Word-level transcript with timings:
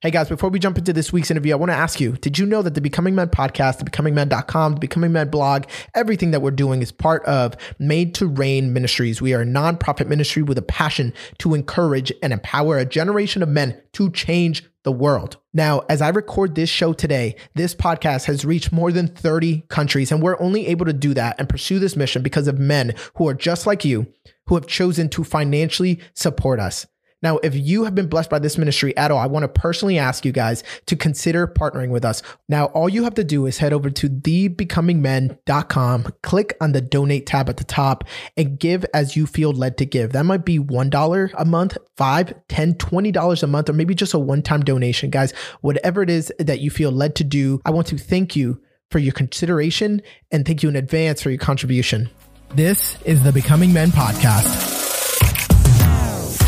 Hey 0.00 0.12
guys, 0.12 0.28
before 0.28 0.48
we 0.48 0.60
jump 0.60 0.78
into 0.78 0.92
this 0.92 1.12
week's 1.12 1.28
interview, 1.28 1.52
I 1.52 1.56
want 1.56 1.72
to 1.72 1.76
ask 1.76 2.00
you 2.00 2.12
Did 2.12 2.38
you 2.38 2.46
know 2.46 2.62
that 2.62 2.74
the 2.74 2.80
Becoming 2.80 3.16
Men 3.16 3.30
podcast, 3.30 3.78
the 3.78 3.84
becomingmen.com, 3.84 4.74
the 4.74 4.78
Becoming 4.78 5.10
Men 5.10 5.28
blog, 5.28 5.64
everything 5.92 6.30
that 6.30 6.40
we're 6.40 6.52
doing 6.52 6.82
is 6.82 6.92
part 6.92 7.24
of 7.24 7.56
Made 7.80 8.14
to 8.14 8.28
Reign 8.28 8.72
Ministries? 8.72 9.20
We 9.20 9.34
are 9.34 9.40
a 9.40 9.44
nonprofit 9.44 10.06
ministry 10.06 10.44
with 10.44 10.56
a 10.56 10.62
passion 10.62 11.12
to 11.38 11.52
encourage 11.52 12.12
and 12.22 12.32
empower 12.32 12.78
a 12.78 12.84
generation 12.84 13.42
of 13.42 13.48
men 13.48 13.76
to 13.94 14.08
change 14.12 14.62
the 14.84 14.92
world. 14.92 15.36
Now, 15.52 15.80
as 15.88 16.00
I 16.00 16.10
record 16.10 16.54
this 16.54 16.70
show 16.70 16.92
today, 16.92 17.34
this 17.56 17.74
podcast 17.74 18.26
has 18.26 18.44
reached 18.44 18.70
more 18.70 18.92
than 18.92 19.08
30 19.08 19.62
countries, 19.62 20.12
and 20.12 20.22
we're 20.22 20.40
only 20.40 20.68
able 20.68 20.86
to 20.86 20.92
do 20.92 21.12
that 21.14 21.34
and 21.40 21.48
pursue 21.48 21.80
this 21.80 21.96
mission 21.96 22.22
because 22.22 22.46
of 22.46 22.56
men 22.56 22.94
who 23.16 23.26
are 23.26 23.34
just 23.34 23.66
like 23.66 23.84
you, 23.84 24.06
who 24.46 24.54
have 24.54 24.68
chosen 24.68 25.08
to 25.08 25.24
financially 25.24 25.98
support 26.14 26.60
us. 26.60 26.86
Now, 27.22 27.38
if 27.38 27.54
you 27.54 27.84
have 27.84 27.94
been 27.94 28.06
blessed 28.06 28.30
by 28.30 28.38
this 28.38 28.56
ministry 28.56 28.96
at 28.96 29.10
all, 29.10 29.18
I 29.18 29.26
want 29.26 29.42
to 29.42 29.48
personally 29.48 29.98
ask 29.98 30.24
you 30.24 30.32
guys 30.32 30.62
to 30.86 30.96
consider 30.96 31.46
partnering 31.46 31.90
with 31.90 32.04
us. 32.04 32.22
Now, 32.48 32.66
all 32.66 32.88
you 32.88 33.04
have 33.04 33.14
to 33.14 33.24
do 33.24 33.46
is 33.46 33.58
head 33.58 33.72
over 33.72 33.90
to 33.90 34.08
thebecomingmen.com, 34.08 36.12
click 36.22 36.56
on 36.60 36.72
the 36.72 36.80
donate 36.80 37.26
tab 37.26 37.48
at 37.48 37.56
the 37.56 37.64
top, 37.64 38.04
and 38.36 38.58
give 38.58 38.84
as 38.94 39.16
you 39.16 39.26
feel 39.26 39.52
led 39.52 39.76
to 39.78 39.86
give. 39.86 40.12
That 40.12 40.24
might 40.24 40.44
be 40.44 40.58
$1 40.58 41.34
a 41.36 41.44
month, 41.44 41.76
five, 41.96 42.34
ten, 42.48 42.74
twenty 42.74 43.10
dollars 43.10 43.42
a 43.42 43.46
month, 43.46 43.68
or 43.68 43.72
maybe 43.72 43.94
just 43.94 44.14
a 44.14 44.18
one-time 44.18 44.62
donation. 44.62 45.10
Guys, 45.10 45.32
whatever 45.60 46.02
it 46.02 46.10
is 46.10 46.32
that 46.38 46.60
you 46.60 46.70
feel 46.70 46.92
led 46.92 47.14
to 47.16 47.24
do, 47.24 47.60
I 47.64 47.70
want 47.70 47.88
to 47.88 47.98
thank 47.98 48.36
you 48.36 48.60
for 48.90 48.98
your 48.98 49.12
consideration 49.12 50.02
and 50.30 50.46
thank 50.46 50.62
you 50.62 50.68
in 50.68 50.76
advance 50.76 51.22
for 51.22 51.30
your 51.30 51.38
contribution. 51.38 52.08
This 52.54 53.00
is 53.02 53.22
the 53.24 53.32
Becoming 53.32 53.72
Men 53.72 53.90
podcast 53.90 54.77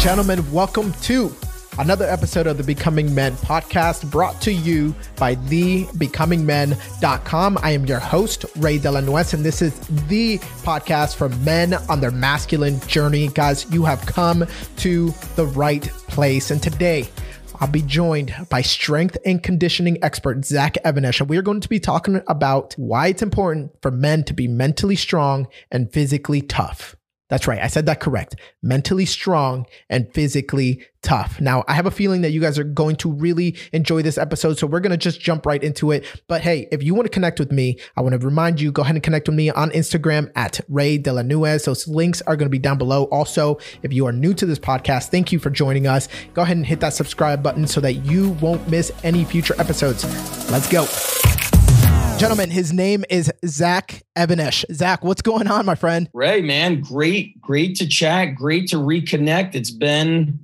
gentlemen, 0.00 0.50
welcome 0.50 0.92
to 1.02 1.30
another 1.78 2.06
episode 2.06 2.46
of 2.46 2.56
the 2.56 2.64
Becoming 2.64 3.14
Men 3.14 3.34
podcast 3.34 4.10
brought 4.10 4.40
to 4.40 4.50
you 4.50 4.95
by 5.16 5.36
thebecomingmen.com. 5.36 7.59
I 7.62 7.73
am 7.73 7.84
your 7.84 7.98
host, 7.98 8.46
Ray 8.57 8.79
Delanuez, 8.79 9.34
and 9.34 9.45
this 9.45 9.60
is 9.60 9.79
the 10.09 10.38
podcast 10.62 11.16
for 11.16 11.29
men 11.29 11.74
on 11.90 12.01
their 12.01 12.12
masculine 12.12 12.80
journey. 12.80 13.29
Guys, 13.29 13.70
you 13.70 13.84
have 13.84 14.01
come 14.07 14.46
to 14.79 15.10
the 15.37 15.45
right 15.45 15.82
place. 16.09 16.51
And 16.51 16.62
today, 16.62 17.07
I'll 17.57 17.68
be 17.68 17.82
joined 17.82 18.35
by 18.48 18.62
strength 18.62 19.18
and 19.26 19.42
conditioning 19.42 20.02
expert 20.02 20.46
Zach 20.46 20.79
Even-Esh, 20.87 21.20
and 21.20 21.29
we 21.29 21.37
are 21.37 21.42
going 21.42 21.60
to 21.60 21.68
be 21.68 21.79
talking 21.79 22.23
about 22.26 22.73
why 22.79 23.09
it's 23.09 23.20
important 23.20 23.73
for 23.82 23.90
men 23.90 24.24
to 24.24 24.32
be 24.32 24.48
mentally 24.48 24.96
strong 24.96 25.46
and 25.70 25.92
physically 25.92 26.40
tough. 26.40 26.96
That's 27.30 27.46
right. 27.46 27.60
I 27.60 27.68
said 27.68 27.86
that 27.86 28.00
correct. 28.00 28.36
Mentally 28.62 29.06
strong 29.06 29.66
and 29.88 30.12
physically 30.12 30.84
tough. 31.02 31.40
Now, 31.40 31.64
I 31.66 31.74
have 31.74 31.86
a 31.86 31.90
feeling 31.90 32.20
that 32.23 32.30
you 32.30 32.40
guys 32.40 32.59
are 32.59 32.64
going 32.64 32.96
to 32.96 33.10
really 33.10 33.56
enjoy 33.73 34.02
this 34.02 34.18
episode. 34.18 34.59
So 34.59 34.66
we're 34.66 34.80
going 34.80 34.90
to 34.90 34.98
just 34.98 35.20
jump 35.20 35.46
right 35.46 35.62
into 35.62 35.92
it. 35.92 36.04
But 36.28 36.42
hey, 36.42 36.68
if 36.70 36.82
you 36.82 36.95
want 36.95 37.06
to 37.06 37.10
connect 37.10 37.38
with 37.38 37.52
me, 37.52 37.78
I 37.96 38.02
want 38.02 38.20
to 38.20 38.26
remind 38.26 38.60
you, 38.60 38.70
go 38.73 38.82
ahead 38.82 38.96
and 38.96 39.02
connect 39.02 39.28
with 39.28 39.36
me 39.36 39.51
on 39.51 39.70
Instagram 39.70 40.30
at 40.36 40.60
Ray 40.68 40.98
De 40.98 41.12
La 41.12 41.23
Nuez. 41.23 41.64
Those 41.64 41.88
links 41.88 42.20
are 42.23 42.36
going 42.36 42.46
to 42.46 42.51
be 42.51 42.58
down 42.58 42.76
below. 42.76 43.04
Also, 43.04 43.58
if 43.82 43.92
you 43.92 44.06
are 44.06 44.12
new 44.12 44.34
to 44.34 44.45
this 44.45 44.58
podcast, 44.58 45.08
thank 45.10 45.32
you 45.32 45.38
for 45.38 45.51
joining 45.51 45.86
us. 45.86 46.08
Go 46.34 46.42
ahead 46.42 46.56
and 46.56 46.66
hit 46.66 46.80
that 46.80 46.95
subscribe 46.95 47.42
button 47.42 47.66
so 47.66 47.80
that 47.80 47.95
you 48.04 48.30
won't 48.40 48.68
miss 48.68 48.92
any 49.04 49.24
future 49.24 49.54
episodes. 49.58 50.04
Let's 50.51 50.68
go. 50.68 51.29
Gentlemen, 52.21 52.51
his 52.51 52.71
name 52.71 53.02
is 53.09 53.32
Zach 53.46 54.02
Even-Esh. 54.15 54.66
Zach, 54.71 55.02
what's 55.02 55.23
going 55.23 55.49
on, 55.49 55.65
my 55.65 55.74
friend? 55.74 56.07
Ray, 56.13 56.43
man, 56.43 56.82
great, 56.82 57.40
great 57.40 57.76
to 57.76 57.88
chat, 57.88 58.35
great 58.35 58.68
to 58.68 58.76
reconnect. 58.76 59.54
It's 59.54 59.71
been 59.71 60.38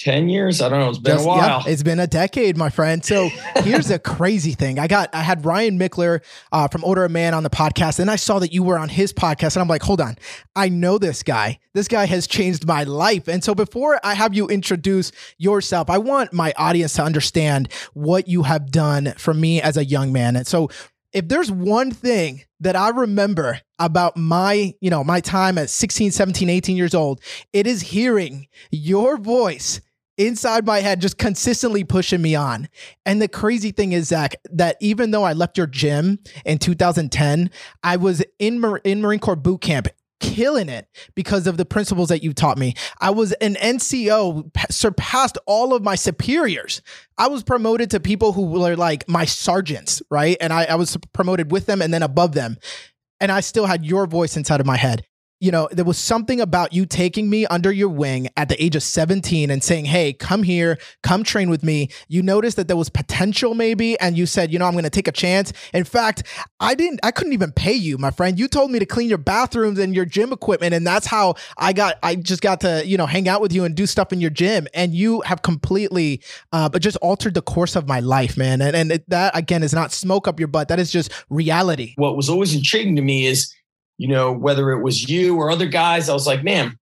10 0.00 0.28
years. 0.30 0.62
I 0.62 0.68
don't 0.68 0.80
know. 0.80 0.88
It's 0.88 0.98
been 0.98 1.14
Just, 1.14 1.24
a 1.24 1.28
while. 1.28 1.62
Yeah, 1.64 1.72
it's 1.72 1.82
been 1.82 2.00
a 2.00 2.06
decade, 2.06 2.56
my 2.56 2.70
friend. 2.70 3.04
So 3.04 3.28
here's 3.56 3.90
a 3.90 3.98
crazy 3.98 4.52
thing. 4.52 4.78
I 4.78 4.88
got, 4.88 5.08
I 5.14 5.20
had 5.20 5.44
Ryan 5.44 5.78
Michler 5.78 6.20
uh, 6.52 6.68
from 6.68 6.84
Order 6.84 7.04
of 7.04 7.10
Man 7.10 7.34
on 7.34 7.42
the 7.42 7.50
podcast, 7.50 7.98
and 7.98 8.10
I 8.10 8.16
saw 8.16 8.38
that 8.38 8.52
you 8.52 8.62
were 8.62 8.78
on 8.78 8.88
his 8.88 9.12
podcast, 9.12 9.56
and 9.56 9.62
I'm 9.62 9.68
like, 9.68 9.82
hold 9.82 10.00
on. 10.00 10.16
I 10.56 10.70
know 10.70 10.96
this 10.96 11.22
guy. 11.22 11.60
This 11.74 11.86
guy 11.86 12.06
has 12.06 12.26
changed 12.26 12.66
my 12.66 12.84
life. 12.84 13.28
And 13.28 13.44
so 13.44 13.54
before 13.54 14.00
I 14.02 14.14
have 14.14 14.34
you 14.34 14.48
introduce 14.48 15.12
yourself, 15.38 15.88
I 15.88 15.98
want 15.98 16.32
my 16.32 16.52
audience 16.56 16.94
to 16.94 17.02
understand 17.02 17.70
what 17.92 18.26
you 18.26 18.42
have 18.42 18.70
done 18.70 19.12
for 19.16 19.32
me 19.32 19.62
as 19.62 19.76
a 19.76 19.84
young 19.84 20.12
man. 20.12 20.34
And 20.34 20.46
so 20.46 20.70
if 21.12 21.28
there's 21.28 21.50
one 21.50 21.90
thing 21.90 22.42
that 22.60 22.76
I 22.76 22.90
remember 22.90 23.60
about 23.78 24.16
my, 24.16 24.74
you 24.80 24.90
know, 24.90 25.02
my 25.02 25.20
time 25.20 25.58
at 25.58 25.70
16, 25.70 26.10
17, 26.12 26.48
18 26.48 26.76
years 26.76 26.94
old, 26.94 27.20
it 27.52 27.66
is 27.66 27.80
hearing 27.80 28.46
your 28.70 29.16
voice 29.16 29.80
inside 30.18 30.66
my 30.66 30.80
head 30.80 31.00
just 31.00 31.16
consistently 31.16 31.82
pushing 31.82 32.20
me 32.20 32.34
on. 32.34 32.68
And 33.06 33.22
the 33.22 33.28
crazy 33.28 33.72
thing 33.72 33.92
is, 33.92 34.08
Zach, 34.08 34.36
that 34.52 34.76
even 34.80 35.10
though 35.10 35.24
I 35.24 35.32
left 35.32 35.56
your 35.56 35.66
gym 35.66 36.18
in 36.44 36.58
2010, 36.58 37.50
I 37.82 37.96
was 37.96 38.22
in, 38.38 38.60
Mar- 38.60 38.82
in 38.84 39.00
Marine 39.00 39.18
Corps 39.18 39.36
boot 39.36 39.62
camp 39.62 39.88
killing 40.20 40.68
it 40.68 40.86
because 41.14 41.46
of 41.46 41.56
the 41.56 41.64
principles 41.64 42.08
that 42.10 42.22
you 42.22 42.32
taught 42.32 42.58
me. 42.58 42.74
I 43.00 43.10
was 43.10 43.32
an 43.32 43.54
NCO, 43.54 44.50
surpassed 44.70 45.38
all 45.46 45.74
of 45.74 45.82
my 45.82 45.94
superiors. 45.94 46.82
I 47.18 47.28
was 47.28 47.42
promoted 47.42 47.90
to 47.90 48.00
people 48.00 48.32
who 48.32 48.46
were 48.46 48.76
like 48.76 49.08
my 49.08 49.24
sergeants, 49.24 50.02
right? 50.10 50.36
And 50.40 50.52
I, 50.52 50.64
I 50.64 50.74
was 50.76 50.96
promoted 51.12 51.50
with 51.50 51.66
them 51.66 51.82
and 51.82 51.92
then 51.92 52.02
above 52.02 52.32
them. 52.32 52.56
And 53.18 53.32
I 53.32 53.40
still 53.40 53.66
had 53.66 53.84
your 53.84 54.06
voice 54.06 54.36
inside 54.36 54.60
of 54.60 54.66
my 54.66 54.76
head 54.76 55.04
you 55.40 55.50
know, 55.50 55.68
there 55.72 55.86
was 55.86 55.96
something 55.96 56.38
about 56.40 56.74
you 56.74 56.84
taking 56.84 57.30
me 57.30 57.46
under 57.46 57.72
your 57.72 57.88
wing 57.88 58.28
at 58.36 58.50
the 58.50 58.62
age 58.62 58.76
of 58.76 58.82
17 58.82 59.50
and 59.50 59.64
saying, 59.64 59.86
Hey, 59.86 60.12
come 60.12 60.42
here, 60.42 60.78
come 61.02 61.24
train 61.24 61.48
with 61.48 61.64
me. 61.64 61.88
You 62.08 62.22
noticed 62.22 62.58
that 62.58 62.68
there 62.68 62.76
was 62.76 62.90
potential 62.90 63.54
maybe, 63.54 63.98
and 64.00 64.18
you 64.18 64.26
said, 64.26 64.52
You 64.52 64.58
know, 64.58 64.66
I'm 64.66 64.72
going 64.72 64.84
to 64.84 64.90
take 64.90 65.08
a 65.08 65.12
chance. 65.12 65.54
In 65.72 65.84
fact, 65.84 66.24
I 66.60 66.74
didn't, 66.74 67.00
I 67.02 67.10
couldn't 67.10 67.32
even 67.32 67.52
pay 67.52 67.72
you, 67.72 67.96
my 67.96 68.10
friend. 68.10 68.38
You 68.38 68.48
told 68.48 68.70
me 68.70 68.78
to 68.78 68.86
clean 68.86 69.08
your 69.08 69.18
bathrooms 69.18 69.78
and 69.78 69.94
your 69.94 70.04
gym 70.04 70.30
equipment. 70.32 70.74
And 70.74 70.86
that's 70.86 71.06
how 71.06 71.36
I 71.56 71.72
got, 71.72 71.96
I 72.02 72.16
just 72.16 72.42
got 72.42 72.60
to, 72.60 72.86
you 72.86 72.98
know, 72.98 73.06
hang 73.06 73.26
out 73.26 73.40
with 73.40 73.52
you 73.52 73.64
and 73.64 73.74
do 73.74 73.86
stuff 73.86 74.12
in 74.12 74.20
your 74.20 74.30
gym. 74.30 74.68
And 74.74 74.94
you 74.94 75.22
have 75.22 75.40
completely, 75.40 76.22
uh, 76.52 76.68
but 76.68 76.82
just 76.82 76.98
altered 76.98 77.32
the 77.32 77.42
course 77.42 77.76
of 77.76 77.88
my 77.88 78.00
life, 78.00 78.36
man. 78.36 78.60
And, 78.60 78.76
and 78.76 78.92
it, 78.92 79.08
that, 79.08 79.34
again, 79.34 79.62
is 79.62 79.72
not 79.72 79.90
smoke 79.90 80.28
up 80.28 80.38
your 80.38 80.48
butt. 80.48 80.68
That 80.68 80.78
is 80.78 80.92
just 80.92 81.10
reality. 81.30 81.94
What 81.96 82.14
was 82.14 82.28
always 82.28 82.54
intriguing 82.54 82.96
to 82.96 83.02
me 83.02 83.26
is, 83.26 83.54
you 84.00 84.08
know, 84.08 84.32
whether 84.32 84.70
it 84.70 84.82
was 84.82 85.10
you 85.10 85.36
or 85.36 85.50
other 85.50 85.66
guys, 85.66 86.08
I 86.08 86.14
was 86.14 86.26
like, 86.26 86.42
man, 86.42 86.74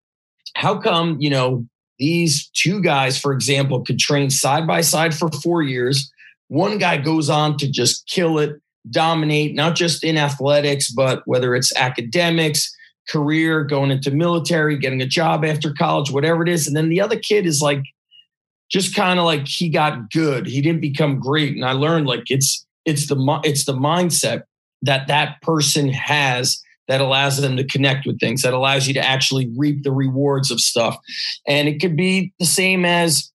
how 0.55 0.79
come, 0.79 1.17
you 1.19 1.29
know, 1.29 1.67
these 1.99 2.49
two 2.51 2.81
guys, 2.81 3.19
for 3.19 3.33
example, 3.33 3.85
could 3.85 3.99
train 3.99 4.31
side 4.31 4.69
by 4.69 4.83
side 4.83 5.13
for 5.13 5.29
four 5.29 5.65
years? 5.65 6.13
One 6.47 6.79
guy 6.79 6.97
goes 6.97 7.29
on 7.29 7.57
to 7.57 7.69
just 7.69 8.07
kill 8.07 8.39
it, 8.39 8.61
dominate, 8.89 9.57
not 9.57 9.75
just 9.75 10.05
in 10.05 10.17
athletics, 10.17 10.93
but 10.93 11.23
whether 11.25 11.57
it's 11.57 11.75
academics, 11.75 12.73
career, 13.09 13.65
going 13.65 13.91
into 13.91 14.13
military, 14.13 14.79
getting 14.79 15.03
a 15.03 15.07
job 15.07 15.45
after 15.45 15.75
college, 15.75 16.13
whatever 16.13 16.45
it 16.45 16.49
is. 16.49 16.69
And 16.69 16.77
then 16.77 16.89
the 16.89 17.01
other 17.01 17.19
kid 17.19 17.47
is 17.47 17.61
like, 17.61 17.83
just 18.71 18.95
kind 18.95 19.19
of 19.19 19.25
like 19.25 19.49
he 19.49 19.71
got 19.71 20.13
good. 20.13 20.47
He 20.47 20.61
didn't 20.61 20.83
become 20.83 21.19
great. 21.19 21.57
And 21.57 21.65
I 21.65 21.73
learned 21.73 22.07
like 22.07 22.31
it's, 22.31 22.65
it's 22.85 23.09
the, 23.09 23.41
it's 23.43 23.65
the 23.65 23.75
mindset 23.75 24.43
that 24.83 25.09
that 25.09 25.43
person 25.43 25.89
has 25.89 26.63
that 26.89 27.01
allows 27.03 27.41
them 27.41 27.57
to 27.57 27.65
connect 27.65 28.07
with 28.07 28.19
things, 28.19 28.43
that 28.43 28.55
allows 28.55 28.89
you 28.89 28.95
to 28.95 29.07
actually 29.07 29.53
reap 29.57 29.83
the 29.83 29.93
rewards 29.93 30.51
of 30.51 30.59
stuff. 30.59 30.99
And 31.47 31.69
it 31.69 31.81
could 31.81 31.97
be 31.97 32.33
the 32.41 32.47
same 32.47 32.85
as, 32.85 33.31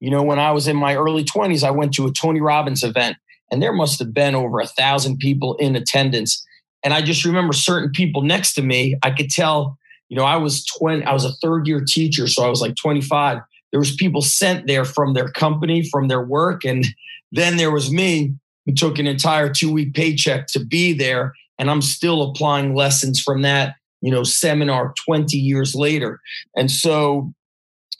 you 0.00 0.10
know, 0.10 0.22
when 0.22 0.38
I 0.38 0.52
was 0.52 0.68
in 0.68 0.76
my 0.76 0.94
early 0.94 1.24
20s, 1.24 1.64
I 1.64 1.72
went 1.72 1.92
to 1.94 2.06
a 2.06 2.12
Tony 2.12 2.40
Robbins 2.40 2.84
event 2.84 3.16
and 3.50 3.60
there 3.62 3.72
must 3.72 3.98
have 3.98 4.14
been 4.14 4.34
over 4.34 4.60
a 4.60 4.66
thousand 4.66 5.18
people 5.18 5.54
in 5.56 5.76
attendance. 5.76 6.44
And 6.84 6.94
I 6.94 7.02
just 7.02 7.24
remember 7.24 7.52
certain 7.52 7.90
people 7.90 8.22
next 8.22 8.54
to 8.54 8.62
me, 8.62 8.96
I 9.02 9.10
could 9.10 9.30
tell, 9.30 9.76
you 10.08 10.16
know, 10.16 10.24
I 10.24 10.36
was 10.36 10.64
20, 10.66 11.04
I 11.04 11.12
was 11.12 11.24
a 11.24 11.32
third 11.42 11.66
year 11.66 11.84
teacher, 11.86 12.28
so 12.28 12.44
I 12.44 12.48
was 12.48 12.60
like 12.60 12.76
25. 12.76 13.40
There 13.72 13.80
was 13.80 13.96
people 13.96 14.22
sent 14.22 14.68
there 14.68 14.84
from 14.84 15.14
their 15.14 15.28
company, 15.28 15.88
from 15.88 16.06
their 16.06 16.22
work. 16.22 16.64
And 16.64 16.86
then 17.32 17.56
there 17.56 17.72
was 17.72 17.90
me 17.90 18.34
who 18.66 18.72
took 18.72 18.98
an 19.00 19.08
entire 19.08 19.52
two 19.52 19.72
week 19.72 19.94
paycheck 19.94 20.46
to 20.48 20.64
be 20.64 20.92
there 20.92 21.32
and 21.58 21.70
I'm 21.70 21.82
still 21.82 22.22
applying 22.22 22.74
lessons 22.74 23.20
from 23.20 23.42
that, 23.42 23.76
you 24.00 24.10
know, 24.10 24.22
seminar 24.22 24.94
20 25.06 25.36
years 25.36 25.74
later. 25.74 26.20
And 26.56 26.70
so, 26.70 27.32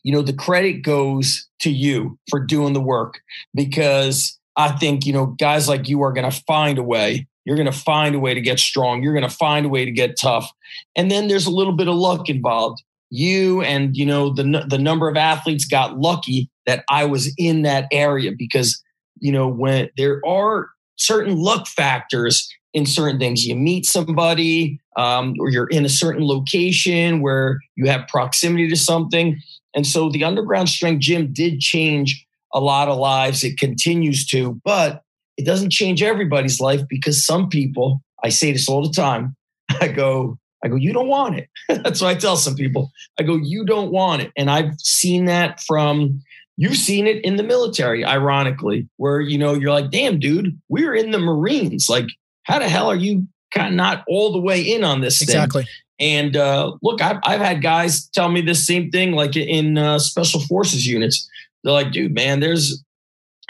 you 0.02 0.12
know, 0.12 0.22
the 0.22 0.32
credit 0.32 0.82
goes 0.82 1.48
to 1.60 1.70
you 1.70 2.18
for 2.28 2.40
doing 2.40 2.72
the 2.72 2.80
work 2.80 3.20
because 3.54 4.38
I 4.56 4.72
think, 4.72 5.06
you 5.06 5.12
know, 5.12 5.26
guys 5.26 5.68
like 5.68 5.88
you 5.88 6.02
are 6.02 6.12
going 6.12 6.30
to 6.30 6.42
find 6.46 6.78
a 6.78 6.82
way. 6.82 7.26
You're 7.44 7.56
going 7.56 7.70
to 7.70 7.78
find 7.78 8.14
a 8.14 8.18
way 8.18 8.34
to 8.34 8.40
get 8.40 8.58
strong. 8.58 9.02
You're 9.02 9.12
going 9.12 9.28
to 9.28 9.34
find 9.34 9.66
a 9.66 9.68
way 9.68 9.84
to 9.84 9.90
get 9.90 10.18
tough. 10.18 10.50
And 10.96 11.10
then 11.10 11.28
there's 11.28 11.46
a 11.46 11.50
little 11.50 11.74
bit 11.74 11.88
of 11.88 11.94
luck 11.94 12.28
involved. 12.28 12.82
You 13.10 13.62
and, 13.62 13.96
you 13.96 14.06
know, 14.06 14.30
the, 14.32 14.64
the 14.68 14.78
number 14.78 15.08
of 15.08 15.16
athletes 15.16 15.66
got 15.66 15.98
lucky 15.98 16.50
that 16.66 16.84
I 16.88 17.04
was 17.04 17.32
in 17.36 17.62
that 17.62 17.86
area 17.92 18.32
because, 18.36 18.82
you 19.20 19.30
know, 19.30 19.46
when 19.46 19.90
there 19.96 20.20
are 20.26 20.70
certain 20.96 21.36
luck 21.36 21.66
factors 21.66 22.48
in 22.74 22.84
certain 22.84 23.18
things. 23.18 23.46
You 23.46 23.54
meet 23.54 23.86
somebody, 23.86 24.80
um, 24.96 25.34
or 25.38 25.48
you're 25.48 25.68
in 25.68 25.84
a 25.84 25.88
certain 25.88 26.26
location 26.26 27.22
where 27.22 27.60
you 27.76 27.86
have 27.86 28.06
proximity 28.08 28.68
to 28.68 28.76
something. 28.76 29.40
And 29.74 29.86
so 29.86 30.10
the 30.10 30.24
underground 30.24 30.68
strength 30.68 31.00
gym 31.00 31.32
did 31.32 31.60
change 31.60 32.26
a 32.52 32.60
lot 32.60 32.88
of 32.88 32.98
lives. 32.98 33.42
It 33.42 33.58
continues 33.58 34.26
to, 34.26 34.60
but 34.64 35.02
it 35.36 35.46
doesn't 35.46 35.70
change 35.70 36.02
everybody's 36.02 36.60
life 36.60 36.82
because 36.88 37.24
some 37.24 37.48
people, 37.48 38.02
I 38.22 38.28
say 38.28 38.52
this 38.52 38.68
all 38.68 38.82
the 38.82 38.92
time, 38.92 39.36
I 39.80 39.88
go, 39.88 40.38
I 40.64 40.68
go, 40.68 40.76
you 40.76 40.92
don't 40.92 41.08
want 41.08 41.36
it. 41.38 41.48
That's 41.68 42.00
what 42.00 42.08
I 42.08 42.14
tell 42.14 42.36
some 42.36 42.56
people. 42.56 42.90
I 43.18 43.22
go, 43.22 43.36
you 43.36 43.64
don't 43.64 43.92
want 43.92 44.22
it. 44.22 44.32
And 44.36 44.50
I've 44.50 44.74
seen 44.78 45.26
that 45.26 45.60
from, 45.60 46.22
you've 46.56 46.76
seen 46.76 47.06
it 47.06 47.24
in 47.24 47.36
the 47.36 47.42
military, 47.42 48.04
ironically, 48.04 48.88
where, 48.96 49.20
you 49.20 49.38
know, 49.38 49.54
you're 49.54 49.72
like, 49.72 49.90
damn, 49.90 50.18
dude, 50.18 50.58
we're 50.68 50.94
in 50.94 51.10
the 51.10 51.18
Marines. 51.18 51.88
Like, 51.88 52.06
how 52.44 52.58
the 52.58 52.68
hell 52.68 52.88
are 52.90 52.96
you 52.96 53.26
kind 53.52 53.68
of 53.68 53.74
not 53.74 54.04
all 54.08 54.32
the 54.32 54.40
way 54.40 54.62
in 54.62 54.84
on 54.84 55.00
this 55.00 55.20
exactly. 55.20 55.64
thing? 55.64 55.68
Exactly. 55.68 55.80
And 56.00 56.36
uh, 56.36 56.72
look, 56.82 57.00
I've, 57.00 57.18
I've 57.24 57.40
had 57.40 57.62
guys 57.62 58.08
tell 58.08 58.28
me 58.28 58.40
the 58.40 58.54
same 58.54 58.90
thing, 58.90 59.12
like 59.12 59.36
in 59.36 59.78
uh, 59.78 59.98
special 59.98 60.40
forces 60.40 60.86
units. 60.86 61.28
They're 61.62 61.72
like, 61.72 61.92
dude, 61.92 62.14
man, 62.14 62.40
there's, 62.40 62.82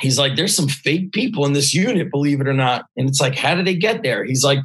he's 0.01 0.19
like, 0.19 0.37
there's 0.37 0.55
some 0.55 0.69
fake 0.69 1.13
people 1.13 1.47
in 1.47 1.55
this 1.55 1.73
unit, 1.73 2.11
believe 2.11 2.41
it 2.41 2.47
or 2.47 2.53
not. 2.53 2.85
And 2.97 3.09
it's 3.09 3.21
like, 3.21 3.35
how 3.35 3.55
did 3.55 3.67
they 3.67 3.75
get 3.75 4.03
there? 4.03 4.25
He's 4.25 4.45
like, 4.45 4.61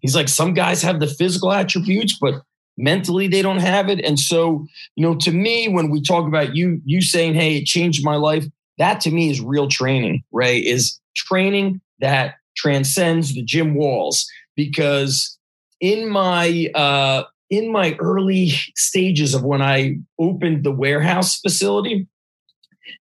he's 0.00 0.16
like, 0.16 0.28
some 0.28 0.54
guys 0.54 0.82
have 0.82 1.00
the 1.00 1.06
physical 1.06 1.52
attributes, 1.52 2.16
but 2.18 2.42
mentally 2.78 3.28
they 3.28 3.42
don't 3.42 3.58
have 3.60 3.90
it. 3.90 4.00
And 4.00 4.18
so, 4.18 4.66
you 4.96 5.02
know, 5.02 5.14
to 5.16 5.30
me, 5.30 5.68
when 5.68 5.90
we 5.90 6.00
talk 6.00 6.26
about 6.26 6.56
you, 6.56 6.80
you 6.86 7.02
saying, 7.02 7.34
hey, 7.34 7.58
it 7.58 7.66
changed 7.66 8.02
my 8.02 8.16
life, 8.16 8.46
that 8.78 9.00
to 9.02 9.10
me 9.10 9.30
is 9.30 9.40
real 9.40 9.68
training, 9.68 10.24
Ray, 10.32 10.58
is 10.58 10.98
training 11.14 11.82
that 12.00 12.36
transcends 12.56 13.34
the 13.34 13.42
gym 13.42 13.74
walls 13.74 14.26
because 14.56 15.38
in 15.80 16.08
my 16.08 16.70
uh, 16.74 17.24
in 17.50 17.70
my 17.70 17.96
early 17.98 18.48
stages 18.76 19.34
of 19.34 19.44
when 19.44 19.60
I 19.60 19.98
opened 20.18 20.64
the 20.64 20.72
warehouse 20.72 21.38
facility, 21.38 22.06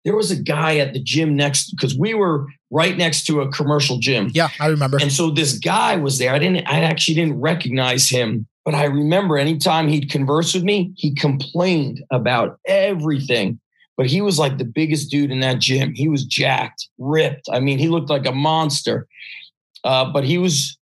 there 0.04 0.16
was 0.16 0.30
a 0.30 0.36
guy 0.36 0.78
at 0.78 0.94
the 0.94 1.02
gym 1.02 1.36
next 1.36 1.70
because 1.72 1.96
we 1.96 2.14
were 2.14 2.46
right 2.70 2.96
next 2.96 3.26
to 3.26 3.40
a 3.40 3.50
commercial 3.50 3.98
gym. 3.98 4.30
Yeah, 4.32 4.48
I 4.60 4.68
remember. 4.68 4.98
And 5.00 5.12
so 5.12 5.30
this 5.30 5.58
guy 5.58 5.96
was 5.96 6.18
there. 6.18 6.32
I 6.32 6.38
didn't 6.38 6.66
I 6.66 6.80
actually 6.80 7.14
didn't 7.14 7.40
recognize 7.40 8.08
him, 8.08 8.46
but 8.64 8.74
I 8.74 8.84
remember 8.84 9.36
anytime 9.36 9.88
he'd 9.88 10.10
converse 10.10 10.54
with 10.54 10.64
me, 10.64 10.92
he 10.96 11.14
complained 11.14 12.02
about 12.10 12.58
everything. 12.66 13.60
But 13.96 14.06
he 14.06 14.20
was 14.20 14.38
like 14.38 14.58
the 14.58 14.64
biggest 14.64 15.10
dude 15.10 15.32
in 15.32 15.40
that 15.40 15.58
gym. 15.58 15.92
He 15.94 16.08
was 16.08 16.24
jacked, 16.24 16.88
ripped. 16.98 17.48
I 17.50 17.58
mean, 17.58 17.78
he 17.78 17.88
looked 17.88 18.10
like 18.10 18.26
a 18.26 18.32
monster. 18.32 19.08
Uh, 19.84 20.10
but 20.12 20.24
he 20.24 20.38
was 20.38 20.76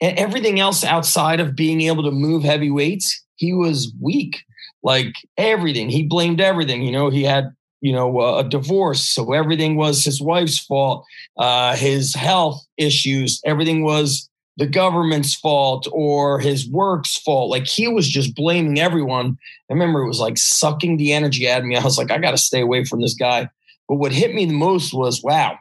everything 0.00 0.58
else 0.58 0.84
outside 0.84 1.40
of 1.40 1.54
being 1.54 1.82
able 1.82 2.02
to 2.02 2.10
move 2.10 2.42
heavy 2.42 2.70
weights, 2.70 3.22
he 3.36 3.52
was 3.52 3.92
weak. 4.00 4.42
Like 4.82 5.14
everything, 5.36 5.88
he 5.88 6.02
blamed 6.02 6.40
everything. 6.40 6.82
You 6.82 6.92
know, 6.92 7.08
he 7.08 7.22
had 7.22 7.54
you 7.80 7.92
know 7.92 8.38
a 8.38 8.44
divorce, 8.44 9.02
so 9.02 9.32
everything 9.32 9.76
was 9.76 10.04
his 10.04 10.20
wife's 10.20 10.58
fault. 10.58 11.04
Uh, 11.36 11.76
his 11.76 12.14
health 12.14 12.64
issues, 12.76 13.40
everything 13.44 13.84
was 13.84 14.28
the 14.56 14.66
government's 14.66 15.34
fault 15.34 15.86
or 15.92 16.38
his 16.38 16.68
work's 16.68 17.16
fault. 17.18 17.50
Like 17.50 17.66
he 17.66 17.88
was 17.88 18.08
just 18.08 18.34
blaming 18.34 18.78
everyone. 18.78 19.38
I 19.70 19.72
remember 19.72 20.02
it 20.02 20.08
was 20.08 20.20
like 20.20 20.36
sucking 20.36 20.96
the 20.96 21.12
energy 21.12 21.48
out 21.48 21.60
of 21.60 21.64
me. 21.64 21.76
I 21.76 21.82
was 21.82 21.96
like, 21.96 22.10
I 22.10 22.18
got 22.18 22.32
to 22.32 22.38
stay 22.38 22.60
away 22.60 22.84
from 22.84 23.00
this 23.00 23.14
guy. 23.14 23.48
But 23.88 23.96
what 23.96 24.12
hit 24.12 24.34
me 24.34 24.44
the 24.44 24.52
most 24.52 24.92
was, 24.92 25.22
wow, 25.22 25.58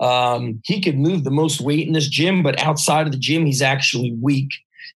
um, 0.00 0.60
he 0.64 0.80
could 0.80 0.98
move 0.98 1.24
the 1.24 1.30
most 1.30 1.60
weight 1.60 1.86
in 1.86 1.92
this 1.92 2.08
gym, 2.08 2.42
but 2.42 2.58
outside 2.60 3.06
of 3.06 3.12
the 3.12 3.18
gym, 3.18 3.46
he's 3.46 3.62
actually 3.62 4.16
weak. 4.20 4.50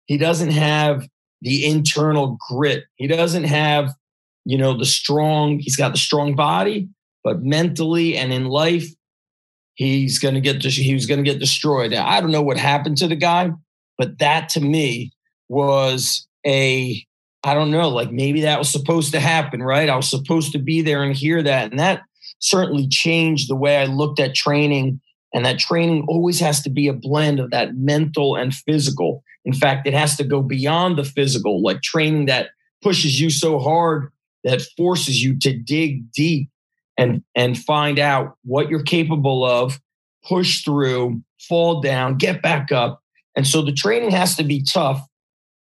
He 0.05 0.17
doesn't 0.17 0.51
have 0.51 1.07
the 1.41 1.65
internal 1.65 2.37
grit. 2.49 2.85
He 2.95 3.07
doesn't 3.07 3.43
have, 3.43 3.93
you 4.45 4.57
know, 4.57 4.77
the 4.77 4.85
strong, 4.85 5.59
he's 5.59 5.75
got 5.75 5.91
the 5.91 5.97
strong 5.97 6.35
body, 6.35 6.87
but 7.23 7.43
mentally 7.43 8.15
and 8.15 8.31
in 8.31 8.45
life, 8.45 8.87
he's 9.75 10.19
going 10.19 10.35
to 10.35 10.41
get, 10.41 10.63
he 10.63 10.93
was 10.93 11.05
going 11.05 11.23
to 11.23 11.29
get 11.29 11.39
destroyed. 11.39 11.91
Now, 11.91 12.07
I 12.07 12.21
don't 12.21 12.31
know 12.31 12.41
what 12.41 12.57
happened 12.57 12.97
to 12.97 13.07
the 13.07 13.15
guy, 13.15 13.51
but 13.97 14.19
that 14.19 14.49
to 14.49 14.61
me 14.61 15.11
was 15.49 16.27
a, 16.45 17.05
I 17.43 17.53
don't 17.53 17.71
know, 17.71 17.89
like 17.89 18.11
maybe 18.11 18.41
that 18.41 18.59
was 18.59 18.69
supposed 18.69 19.11
to 19.11 19.19
happen, 19.19 19.61
right? 19.61 19.89
I 19.89 19.97
was 19.97 20.09
supposed 20.09 20.53
to 20.53 20.59
be 20.59 20.81
there 20.81 21.03
and 21.03 21.13
hear 21.13 21.43
that. 21.43 21.71
And 21.71 21.79
that 21.79 22.03
certainly 22.43 22.87
changed 22.87 23.49
the 23.49 23.55
way 23.55 23.77
I 23.77 23.85
looked 23.85 24.19
at 24.19 24.35
training. 24.35 24.99
And 25.33 25.45
that 25.45 25.59
training 25.59 26.05
always 26.07 26.39
has 26.41 26.61
to 26.63 26.69
be 26.69 26.87
a 26.87 26.93
blend 26.93 27.39
of 27.39 27.51
that 27.51 27.75
mental 27.75 28.35
and 28.35 28.53
physical. 28.53 29.23
In 29.45 29.53
fact, 29.53 29.87
it 29.87 29.93
has 29.93 30.15
to 30.17 30.23
go 30.23 30.41
beyond 30.41 30.97
the 30.97 31.03
physical, 31.03 31.63
like 31.63 31.81
training 31.81 32.27
that 32.27 32.49
pushes 32.81 33.19
you 33.19 33.29
so 33.29 33.59
hard 33.59 34.11
that 34.43 34.61
forces 34.77 35.23
you 35.23 35.39
to 35.39 35.57
dig 35.57 36.11
deep 36.11 36.49
and 36.97 37.23
and 37.33 37.57
find 37.57 37.97
out 37.97 38.35
what 38.43 38.69
you're 38.69 38.83
capable 38.83 39.43
of, 39.45 39.79
push 40.27 40.63
through, 40.63 41.21
fall 41.39 41.81
down, 41.81 42.17
get 42.17 42.41
back 42.41 42.71
up. 42.71 43.01
And 43.35 43.47
so 43.47 43.61
the 43.61 43.71
training 43.71 44.11
has 44.11 44.35
to 44.35 44.43
be 44.43 44.63
tough 44.63 45.01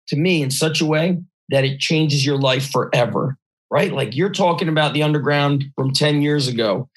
to 0.09 0.17
me 0.17 0.43
in 0.43 0.51
such 0.51 0.81
a 0.81 0.87
way 0.87 1.19
that 1.51 1.65
it 1.65 1.81
changes 1.81 2.25
your 2.25 2.39
life 2.39 2.71
forever 2.71 3.37
right? 3.71 3.93
Like 3.93 4.17
you're 4.17 4.31
talking 4.31 4.69
about 4.69 4.95
the 4.95 5.03
underground 5.03 5.65
from 5.77 5.93
10 5.93 6.23
years 6.23 6.49
ago. 6.49 6.89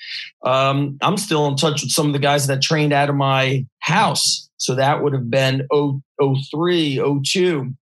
Um, 0.46 0.98
I'm 1.02 1.18
still 1.18 1.48
in 1.48 1.56
touch 1.56 1.82
with 1.82 1.92
some 1.92 2.08
of 2.08 2.14
the 2.14 2.20
guys 2.20 2.48
that 2.48 2.62
trained 2.62 2.94
out 2.94 3.10
of 3.10 3.16
my 3.16 3.66
house. 3.80 4.50
So 4.58 4.76
that 4.76 5.04
would 5.04 5.14
have 5.14 5.30
been 5.30 5.68
03, 5.72 7.22
02, 7.26 7.74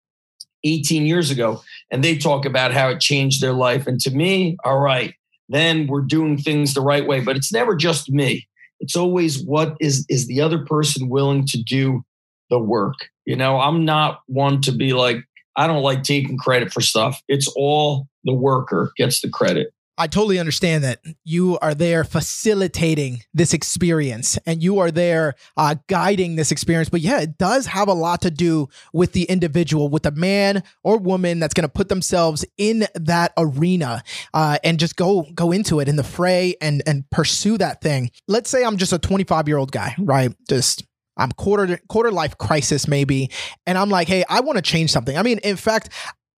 18 0.63 1.05
years 1.05 1.29
ago. 1.29 1.61
And 1.91 2.03
they 2.03 2.17
talk 2.17 2.45
about 2.45 2.73
how 2.73 2.89
it 2.89 2.99
changed 2.99 3.41
their 3.41 3.53
life. 3.53 3.85
And 3.85 3.99
to 4.01 4.11
me, 4.11 4.57
all 4.63 4.79
right, 4.79 5.13
then 5.49 5.87
we're 5.87 6.01
doing 6.01 6.37
things 6.37 6.73
the 6.73 6.81
right 6.81 7.05
way. 7.05 7.21
But 7.21 7.35
it's 7.35 7.51
never 7.51 7.75
just 7.75 8.09
me. 8.09 8.47
It's 8.79 8.95
always 8.95 9.43
what 9.43 9.75
is 9.81 10.05
is 10.09 10.27
the 10.27 10.41
other 10.41 10.65
person 10.65 11.09
willing 11.09 11.45
to 11.47 11.61
do 11.61 12.03
the 12.49 12.59
work. 12.59 12.95
You 13.25 13.35
know, 13.35 13.59
I'm 13.59 13.85
not 13.85 14.21
one 14.27 14.61
to 14.61 14.71
be 14.71 14.93
like, 14.93 15.17
I 15.55 15.67
don't 15.67 15.83
like 15.83 16.03
taking 16.03 16.37
credit 16.37 16.71
for 16.71 16.81
stuff. 16.81 17.21
It's 17.27 17.51
all 17.55 18.07
the 18.23 18.33
worker 18.33 18.91
gets 18.97 19.21
the 19.21 19.29
credit. 19.29 19.73
I 19.99 20.07
totally 20.07 20.39
understand 20.39 20.85
that 20.85 21.01
you 21.25 21.59
are 21.61 21.75
there 21.75 22.05
facilitating 22.05 23.21
this 23.33 23.53
experience 23.53 24.39
and 24.45 24.63
you 24.63 24.79
are 24.79 24.91
there 24.91 25.35
uh, 25.57 25.75
guiding 25.87 26.37
this 26.37 26.53
experience. 26.53 26.87
But 26.87 27.01
yeah, 27.01 27.19
it 27.19 27.37
does 27.37 27.65
have 27.65 27.89
a 27.89 27.93
lot 27.93 28.21
to 28.21 28.31
do 28.31 28.69
with 28.93 29.11
the 29.11 29.23
individual, 29.23 29.89
with 29.89 30.03
the 30.03 30.11
man 30.11 30.63
or 30.85 30.97
woman 30.97 31.39
that's 31.39 31.53
going 31.53 31.67
to 31.67 31.73
put 31.73 31.89
themselves 31.89 32.45
in 32.57 32.87
that 32.95 33.33
arena 33.37 34.01
uh, 34.33 34.57
and 34.63 34.79
just 34.79 34.95
go 34.95 35.23
go 35.35 35.51
into 35.51 35.81
it 35.81 35.89
in 35.89 35.97
the 35.97 36.03
fray 36.05 36.55
and 36.61 36.81
and 36.87 37.03
pursue 37.09 37.57
that 37.57 37.81
thing. 37.81 38.09
Let's 38.25 38.49
say 38.49 38.63
I'm 38.63 38.77
just 38.77 38.93
a 38.93 38.99
25 38.99 39.49
year 39.49 39.57
old 39.57 39.73
guy, 39.73 39.95
right? 39.99 40.33
Just 40.47 40.85
I'm 41.19 41.31
quarter 41.33 41.79
quarter 41.89 42.11
life 42.11 42.37
crisis 42.37 42.87
maybe, 42.87 43.29
and 43.65 43.77
I'm 43.77 43.89
like, 43.89 44.07
hey, 44.07 44.23
I 44.29 44.39
want 44.39 44.57
to 44.57 44.61
change 44.61 44.91
something. 44.91 45.17
I 45.17 45.23
mean, 45.23 45.39
in 45.39 45.55
fact, 45.55 45.89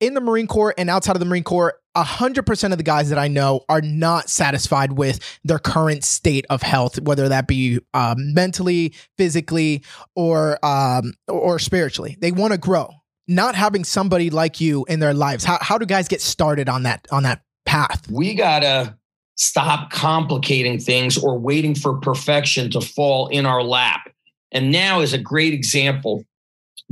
in 0.01 0.15
the 0.15 0.21
Marine 0.21 0.47
Corps 0.47 0.73
and 0.77 0.89
outside 0.89 1.15
of 1.15 1.19
the 1.19 1.25
Marine 1.25 1.43
Corps, 1.43 1.75
100% 1.95 2.71
of 2.71 2.77
the 2.77 2.83
guys 2.83 3.09
that 3.09 3.19
I 3.19 3.27
know 3.27 3.61
are 3.69 3.81
not 3.81 4.29
satisfied 4.29 4.93
with 4.93 5.19
their 5.43 5.59
current 5.59 6.03
state 6.03 6.45
of 6.50 6.61
health, 6.61 7.00
whether 7.01 7.29
that 7.29 7.47
be 7.47 7.79
um, 7.93 8.33
mentally, 8.33 8.93
physically, 9.17 9.83
or 10.15 10.63
um, 10.65 11.13
or 11.27 11.59
spiritually. 11.59 12.17
They 12.19 12.31
want 12.31 12.53
to 12.53 12.57
grow. 12.57 12.89
Not 13.27 13.55
having 13.55 13.83
somebody 13.83 14.29
like 14.29 14.59
you 14.59 14.85
in 14.89 15.00
their 15.00 15.13
lives. 15.13 15.43
How, 15.43 15.57
how 15.61 15.77
do 15.77 15.85
guys 15.85 16.07
get 16.07 16.21
started 16.21 16.67
on 16.67 16.83
that 16.83 17.07
on 17.11 17.23
that 17.23 17.43
path? 17.65 18.09
We 18.09 18.33
gotta 18.33 18.97
stop 19.35 19.91
complicating 19.91 20.79
things 20.79 21.17
or 21.17 21.38
waiting 21.38 21.75
for 21.75 21.97
perfection 21.97 22.71
to 22.71 22.81
fall 22.81 23.27
in 23.27 23.45
our 23.45 23.63
lap. 23.63 24.09
And 24.51 24.72
now 24.72 25.01
is 25.01 25.13
a 25.13 25.17
great 25.17 25.53
example. 25.53 26.25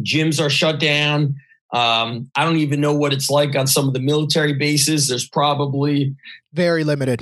Gyms 0.02 0.44
are 0.44 0.50
shut 0.50 0.80
down 0.80 1.36
um, 1.72 2.32
I 2.36 2.46
don't 2.46 2.58
even 2.58 2.82
know 2.82 2.94
what 2.94 3.14
it's 3.14 3.30
like 3.30 3.56
on 3.56 3.68
some 3.68 3.88
of 3.88 3.94
the 3.94 4.00
military 4.00 4.54
bases. 4.54 5.08
There's 5.08 5.28
probably 5.28 6.16
very 6.54 6.84
limited. 6.84 7.22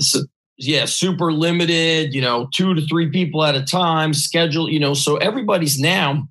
Yeah, 0.58 0.86
super 0.86 1.32
limited, 1.32 2.14
you 2.14 2.22
know, 2.22 2.48
two 2.54 2.74
to 2.74 2.82
three 2.82 3.10
people 3.10 3.44
at 3.44 3.56
a 3.56 3.64
time, 3.64 4.14
schedule, 4.14 4.70
you 4.70 4.80
know. 4.80 4.94
So 4.94 5.18
everybody's 5.18 5.80
now, 5.80 6.28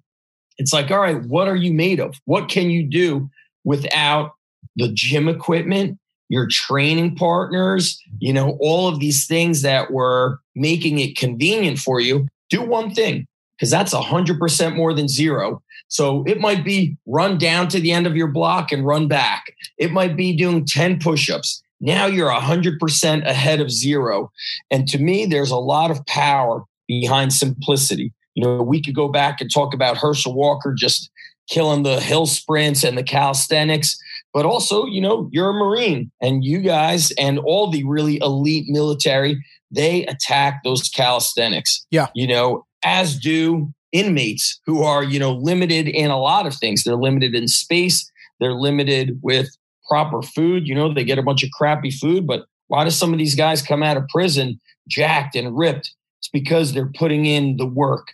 it's 0.59 0.73
like, 0.73 0.91
all 0.91 0.99
right, 0.99 1.23
what 1.25 1.47
are 1.47 1.57
you 1.57 1.73
made 1.73 2.01
of? 2.01 2.17
What 2.25 2.49
can 2.49 2.71
you 2.71 2.83
do 2.83 3.31
without 3.65 4.33
the 4.77 4.89
gym 4.89 5.29
equipment, 5.29 5.99
your 6.29 6.49
training 6.51 7.17
partners, 7.17 8.01
you 8.19 8.33
know, 8.33 8.57
all 8.61 8.89
of 8.89 8.99
these 8.99 9.27
things 9.27 9.63
that 9.63 9.93
were 9.93 10.41
making 10.55 10.99
it 10.99 11.17
convenient 11.17 11.79
for 11.79 12.01
you? 12.01 12.27
Do 12.49 12.63
one 12.63 12.95
thing 12.95 13.29
because 13.57 13.71
that's 13.71 13.95
100% 13.95 14.77
more 14.77 14.93
than 14.93 15.09
zero. 15.09 15.63
So 15.89 16.25
it 16.27 16.41
might 16.41 16.65
be 16.65 16.97
run 17.07 17.39
down 17.39 17.69
to 17.69 17.81
the 17.81 17.93
end 17.93 18.07
of 18.07 18.17
your 18.17 18.27
block 18.29 18.73
and 18.73 18.85
run 18.85 19.09
back. 19.09 19.53
It 19.79 19.93
might 19.93 20.17
be 20.17 20.37
doing 20.37 20.65
10 20.67 20.99
push 20.99 21.31
ups. 21.31 21.63
Now 21.81 22.07
you're 22.07 22.31
100% 22.31 23.27
ahead 23.27 23.61
of 23.61 23.71
zero. 23.71 24.31
And 24.71 24.89
to 24.89 24.99
me, 24.99 25.27
there's 25.27 25.51
a 25.51 25.57
lot 25.57 25.91
of 25.91 26.05
power 26.07 26.65
behind 26.89 27.33
simplicity. 27.33 28.13
You 28.35 28.45
know, 28.45 28.63
we 28.63 28.83
could 28.83 28.95
go 28.95 29.09
back 29.09 29.41
and 29.41 29.53
talk 29.53 29.75
about 29.75 29.97
Herschel 29.97 30.35
Walker 30.35 30.75
just 30.77 31.11
killing 31.49 31.83
the 31.83 32.01
hill 32.01 32.27
sprints 32.27 32.83
and 32.83 32.99
the 32.99 33.03
calisthenics, 33.03 33.97
but 34.33 34.45
also, 34.45 34.87
you 34.87 35.01
know, 35.01 35.29
you're 35.33 35.51
a 35.51 35.53
Marine 35.53 36.11
and 36.21 36.45
you 36.45 36.61
guys 36.61 37.13
and 37.13 37.39
all 37.39 37.71
the 37.71 37.85
really 37.85 38.19
elite 38.21 38.65
military, 38.69 39.43
they 39.71 40.05
attack 40.07 40.63
those 40.65 40.89
calisthenics. 40.89 41.87
Yeah. 41.91 42.09
You 42.15 42.27
know, 42.27 42.67
as 42.87 43.19
do 43.19 43.75
inmates 43.90 44.61
who 44.64 44.83
are, 44.83 45.02
you 45.02 45.19
know, 45.19 45.33
limited 45.33 45.88
in 45.88 46.11
a 46.11 46.19
lot 46.19 46.47
of 46.47 46.55
things. 46.55 46.85
They're 46.85 46.95
limited 46.95 47.35
in 47.35 47.49
space, 47.49 48.11
they're 48.40 48.55
limited 48.55 49.19
with 49.23 49.49
proper 49.88 50.23
food. 50.23 50.66
You 50.66 50.75
know, 50.75 50.95
they 50.95 51.05
get 51.05 51.19
a 51.19 51.23
bunch 51.23 51.43
of 51.43 51.50
crappy 51.50 51.90
food, 51.90 52.26
but 52.26 52.47
why 52.69 52.85
do 52.85 52.90
some 52.90 53.12
of 53.12 53.19
these 53.19 53.35
guys 53.35 53.61
come 53.61 53.83
out 53.83 53.97
of 53.97 54.09
prison 54.09 54.61
jacked 54.88 55.35
and 55.37 55.57
ripped? 55.57 55.93
It's 56.21 56.28
because 56.28 56.73
they're 56.73 56.90
putting 56.97 57.26
in 57.26 57.57
the 57.57 57.66
work. 57.66 58.09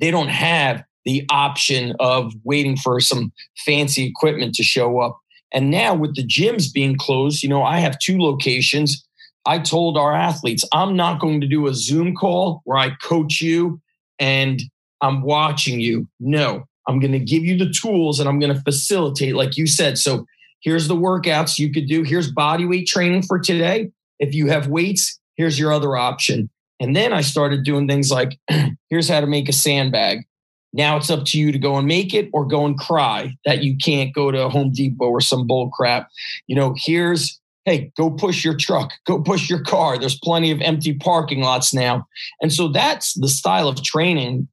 They 0.00 0.10
don't 0.10 0.28
have 0.28 0.82
the 1.04 1.24
option 1.30 1.94
of 2.00 2.32
waiting 2.44 2.76
for 2.76 3.00
some 3.00 3.32
fancy 3.64 4.04
equipment 4.04 4.54
to 4.54 4.62
show 4.62 5.00
up. 5.00 5.18
And 5.52 5.70
now 5.70 5.94
with 5.94 6.16
the 6.16 6.26
gyms 6.26 6.72
being 6.72 6.96
closed, 6.96 7.42
you 7.42 7.48
know, 7.48 7.62
I 7.62 7.78
have 7.78 7.98
two 7.98 8.18
locations. 8.18 9.06
I 9.46 9.58
told 9.58 9.96
our 9.98 10.14
athletes, 10.14 10.64
I'm 10.72 10.96
not 10.96 11.20
going 11.20 11.40
to 11.40 11.46
do 11.46 11.66
a 11.66 11.74
Zoom 11.74 12.14
call 12.14 12.62
where 12.64 12.78
I 12.78 12.90
coach 13.02 13.40
you 13.40 13.80
and 14.18 14.62
I'm 15.00 15.22
watching 15.22 15.80
you. 15.80 16.08
No, 16.18 16.64
I'm 16.88 16.98
going 16.98 17.12
to 17.12 17.18
give 17.18 17.44
you 17.44 17.58
the 17.58 17.70
tools 17.70 18.20
and 18.20 18.28
I'm 18.28 18.38
going 18.38 18.54
to 18.54 18.62
facilitate, 18.62 19.34
like 19.34 19.56
you 19.56 19.66
said. 19.66 19.98
So 19.98 20.26
here's 20.60 20.88
the 20.88 20.96
workouts 20.96 21.58
you 21.58 21.72
could 21.72 21.86
do. 21.86 22.02
Here's 22.02 22.30
body 22.30 22.64
weight 22.64 22.86
training 22.86 23.22
for 23.22 23.38
today. 23.38 23.90
If 24.18 24.34
you 24.34 24.48
have 24.48 24.68
weights, 24.68 25.18
here's 25.36 25.58
your 25.58 25.72
other 25.72 25.96
option. 25.96 26.48
And 26.80 26.96
then 26.96 27.12
I 27.12 27.20
started 27.20 27.64
doing 27.64 27.86
things 27.86 28.10
like 28.10 28.38
here's 28.88 29.08
how 29.08 29.20
to 29.20 29.26
make 29.26 29.48
a 29.48 29.52
sandbag. 29.52 30.24
Now 30.72 30.96
it's 30.96 31.10
up 31.10 31.24
to 31.26 31.38
you 31.38 31.52
to 31.52 31.58
go 31.58 31.76
and 31.76 31.86
make 31.86 32.12
it 32.12 32.28
or 32.32 32.44
go 32.44 32.66
and 32.66 32.76
cry 32.76 33.36
that 33.44 33.62
you 33.62 33.76
can't 33.76 34.12
go 34.12 34.32
to 34.32 34.48
Home 34.48 34.72
Depot 34.72 35.06
or 35.06 35.20
some 35.20 35.46
bull 35.46 35.70
crap. 35.70 36.08
You 36.48 36.56
know, 36.56 36.74
here's 36.76 37.40
hey, 37.64 37.90
go 37.96 38.10
push 38.10 38.44
your 38.44 38.56
truck, 38.56 38.92
go 39.06 39.20
push 39.20 39.48
your 39.48 39.62
car. 39.62 39.98
There's 39.98 40.18
plenty 40.18 40.50
of 40.50 40.60
empty 40.60 40.94
parking 40.94 41.40
lots 41.40 41.72
now. 41.72 42.06
And 42.40 42.52
so 42.52 42.68
that's 42.68 43.14
the 43.14 43.28
style 43.28 43.68
of 43.68 43.82
training 43.82 44.48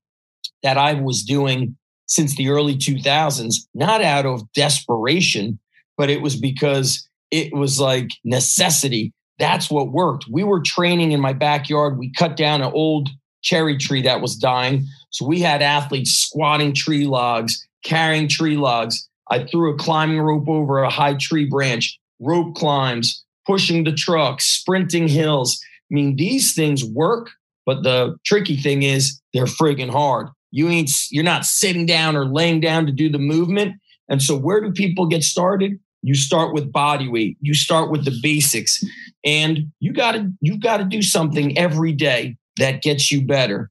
that 0.63 0.77
I 0.77 0.94
was 0.94 1.24
doing 1.24 1.75
since 2.08 2.36
the 2.36 2.50
early 2.50 2.75
2000s, 2.75 3.56
not 3.74 4.01
out 4.01 4.25
of 4.25 4.51
desperation, 4.53 5.60
but 5.98 6.10
it 6.10 6.22
was 6.22 6.36
because 6.36 7.08
it 7.32 7.53
was 7.53 7.80
like 7.80 8.10
necessity. 8.24 9.13
That's 9.39 9.72
what 9.72 9.91
worked. 9.91 10.25
We 10.30 10.44
were 10.44 10.62
training 10.62 11.13
in 11.13 11.22
my 11.22 11.34
backyard. 11.34 11.98
We 11.98 12.12
cut 12.13 12.36
down 12.38 12.62
an 12.62 12.72
old 12.74 13.10
cherry 13.41 13.77
tree 13.77 14.01
that 14.03 14.22
was 14.22 14.36
dying. 14.36 14.86
So 15.10 15.25
we 15.25 15.39
had 15.39 15.62
athletes 15.62 16.12
squatting 16.12 16.74
tree 16.74 17.06
logs, 17.06 17.65
carrying 17.84 18.27
tree 18.27 18.58
logs. 18.58 19.08
I 19.30 19.46
threw 19.46 19.74
a 19.74 19.77
climbing 19.77 20.20
rope 20.20 20.50
over 20.50 20.84
a 20.84 20.89
high 20.89 21.15
tree 21.15 21.46
branch, 21.46 21.98
rope 22.21 22.55
climbs, 22.55 23.23
pushing 23.45 23.83
the 23.83 23.91
truck, 23.91 24.39
sprinting 24.39 25.07
hills. 25.07 25.59
I 25.91 25.95
mean, 25.95 26.15
these 26.15 26.53
things 26.53 26.85
work, 26.85 27.29
but 27.65 27.83
the 27.83 28.15
tricky 28.25 28.55
thing 28.55 28.83
is 28.83 29.19
they're 29.33 29.45
friggin' 29.45 29.89
hard. 29.89 30.29
You 30.51 30.69
ain't 30.69 30.91
you're 31.09 31.23
not 31.23 31.45
sitting 31.45 31.85
down 31.85 32.15
or 32.15 32.25
laying 32.25 32.59
down 32.59 32.85
to 32.85 32.91
do 32.91 33.09
the 33.09 33.19
movement. 33.19 33.75
And 34.09 34.21
so 34.21 34.37
where 34.37 34.61
do 34.61 34.71
people 34.71 35.07
get 35.07 35.23
started? 35.23 35.79
You 36.03 36.15
start 36.15 36.53
with 36.53 36.71
body 36.71 37.07
weight. 37.07 37.37
You 37.41 37.53
start 37.53 37.91
with 37.91 38.05
the 38.05 38.17
basics. 38.21 38.83
And 39.23 39.71
you 39.79 39.93
got 39.93 40.13
to 40.13 40.31
you've 40.41 40.61
got 40.61 40.77
to 40.77 40.83
do 40.83 41.01
something 41.01 41.57
every 41.57 41.93
day 41.93 42.37
that 42.57 42.81
gets 42.81 43.11
you 43.11 43.25
better. 43.25 43.69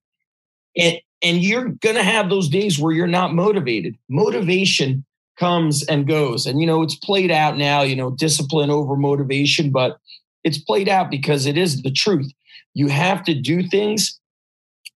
And 0.77 1.01
and 1.23 1.43
you're 1.43 1.69
going 1.69 1.97
to 1.97 2.03
have 2.03 2.31
those 2.31 2.49
days 2.49 2.79
where 2.79 2.95
you're 2.95 3.07
not 3.07 3.35
motivated. 3.35 3.97
Motivation 4.09 5.05
comes 5.41 5.85
and 5.87 6.07
goes. 6.07 6.47
And 6.47 6.61
you 6.61 6.67
know, 6.67 6.83
it's 6.83 6.95
played 6.95 7.31
out 7.31 7.57
now, 7.57 7.83
you 7.83 7.97
know, 7.97 8.11
discipline 8.11 8.71
over 8.71 8.95
motivation, 8.95 9.71
but 9.71 9.99
it's 10.45 10.59
played 10.59 10.89
out 10.89 11.11
because 11.11 11.47
it 11.47 11.57
is 11.57 11.83
the 11.83 11.91
truth. 11.91 12.31
You 12.75 12.89
have 12.89 13.25
to 13.25 13.35
do 13.35 13.67
things 13.67 14.21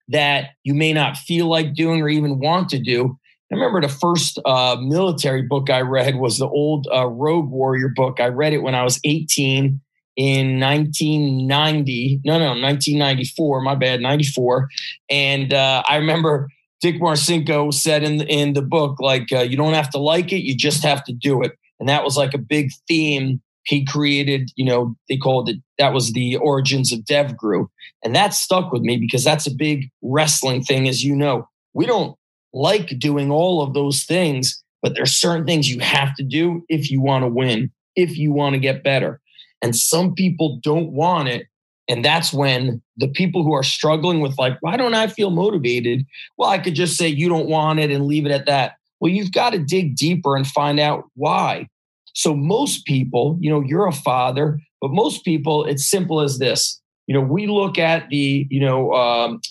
that 0.07 0.51
you 0.63 0.73
may 0.73 0.93
not 0.93 1.17
feel 1.17 1.47
like 1.47 1.73
doing 1.73 2.01
or 2.01 2.09
even 2.09 2.39
want 2.39 2.69
to 2.69 2.79
do. 2.79 3.17
I 3.51 3.55
remember 3.55 3.81
the 3.81 3.89
first 3.89 4.39
uh, 4.45 4.77
military 4.79 5.41
book 5.41 5.69
I 5.69 5.81
read 5.81 6.15
was 6.15 6.37
the 6.37 6.47
old 6.47 6.87
uh, 6.93 7.07
Rogue 7.07 7.49
Warrior 7.49 7.89
book. 7.95 8.19
I 8.19 8.27
read 8.27 8.53
it 8.53 8.63
when 8.63 8.75
I 8.75 8.83
was 8.83 8.99
18 9.03 9.79
in 10.15 10.59
1990. 10.59 12.21
No, 12.25 12.39
no, 12.39 12.49
1994. 12.49 13.61
My 13.61 13.75
bad, 13.75 14.01
94. 14.01 14.69
And 15.09 15.53
uh, 15.53 15.83
I 15.87 15.97
remember 15.97 16.49
Dick 16.81 17.01
Marcinko 17.01 17.73
said 17.73 18.03
in 18.03 18.17
the, 18.17 18.27
in 18.27 18.53
the 18.53 18.61
book, 18.61 18.99
like, 18.99 19.31
uh, 19.31 19.39
you 19.39 19.57
don't 19.57 19.73
have 19.73 19.89
to 19.91 19.97
like 19.97 20.31
it, 20.31 20.43
you 20.43 20.55
just 20.55 20.83
have 20.83 21.03
to 21.05 21.13
do 21.13 21.41
it. 21.41 21.53
And 21.79 21.89
that 21.89 22.03
was 22.03 22.17
like 22.17 22.33
a 22.33 22.39
big 22.39 22.71
theme 22.87 23.41
he 23.65 23.83
created, 23.83 24.51
you 24.55 24.63
know, 24.63 24.95
they 25.09 25.17
called 25.17 25.49
it, 25.49 25.57
that 25.79 25.93
was 25.93 26.13
the 26.13 26.37
origins 26.37 26.93
of 26.93 26.99
DevGru. 26.99 27.67
And 28.03 28.15
that 28.15 28.33
stuck 28.33 28.71
with 28.71 28.83
me 28.83 28.97
because 28.97 29.23
that's 29.23 29.47
a 29.47 29.53
big 29.53 29.89
wrestling 30.01 30.63
thing, 30.63 30.87
as 30.87 31.03
you 31.03 31.15
know. 31.15 31.49
We 31.73 31.85
don't 31.87 32.15
like 32.53 32.99
doing 32.99 33.31
all 33.31 33.63
of 33.63 33.73
those 33.73 34.03
things, 34.03 34.63
but 34.81 34.93
there's 34.93 35.13
certain 35.13 35.45
things 35.45 35.69
you 35.69 35.79
have 35.79 36.15
to 36.15 36.23
do 36.23 36.63
if 36.69 36.91
you 36.91 37.01
want 37.01 37.23
to 37.23 37.27
win, 37.27 37.71
if 37.95 38.17
you 38.17 38.31
want 38.31 38.53
to 38.53 38.59
get 38.59 38.83
better. 38.83 39.19
And 39.61 39.75
some 39.75 40.13
people 40.13 40.59
don't 40.61 40.91
want 40.91 41.27
it. 41.27 41.47
And 41.87 42.03
that's 42.03 42.33
when 42.33 42.81
the 42.97 43.07
people 43.07 43.43
who 43.43 43.53
are 43.53 43.63
struggling 43.63 44.19
with, 44.19 44.37
like, 44.39 44.57
why 44.61 44.75
don't 44.75 44.95
I 44.95 45.07
feel 45.07 45.29
motivated? 45.29 46.05
Well, 46.37 46.49
I 46.49 46.57
could 46.57 46.73
just 46.73 46.97
say 46.97 47.07
you 47.07 47.29
don't 47.29 47.47
want 47.47 47.79
it 47.79 47.91
and 47.91 48.07
leave 48.07 48.25
it 48.25 48.31
at 48.31 48.47
that. 48.47 48.77
Well, 48.99 49.11
you've 49.11 49.31
got 49.31 49.51
to 49.51 49.59
dig 49.59 49.95
deeper 49.95 50.35
and 50.35 50.47
find 50.47 50.79
out 50.79 51.03
why. 51.15 51.67
So 52.13 52.33
most 52.33 52.85
people, 52.85 53.37
you 53.39 53.51
know, 53.51 53.61
you're 53.61 53.87
a 53.87 53.91
father, 53.91 54.59
but 54.81 54.91
most 54.91 55.23
people, 55.23 55.65
it's 55.65 55.85
simple 55.85 56.21
as 56.21 56.39
this. 56.39 56.81
You 57.07 57.13
know, 57.13 57.21
we 57.21 57.45
look 57.45 57.77
at 57.77 58.09
the, 58.09 58.47
you 58.49 58.61
know, 58.61 58.93
um, 58.93 59.41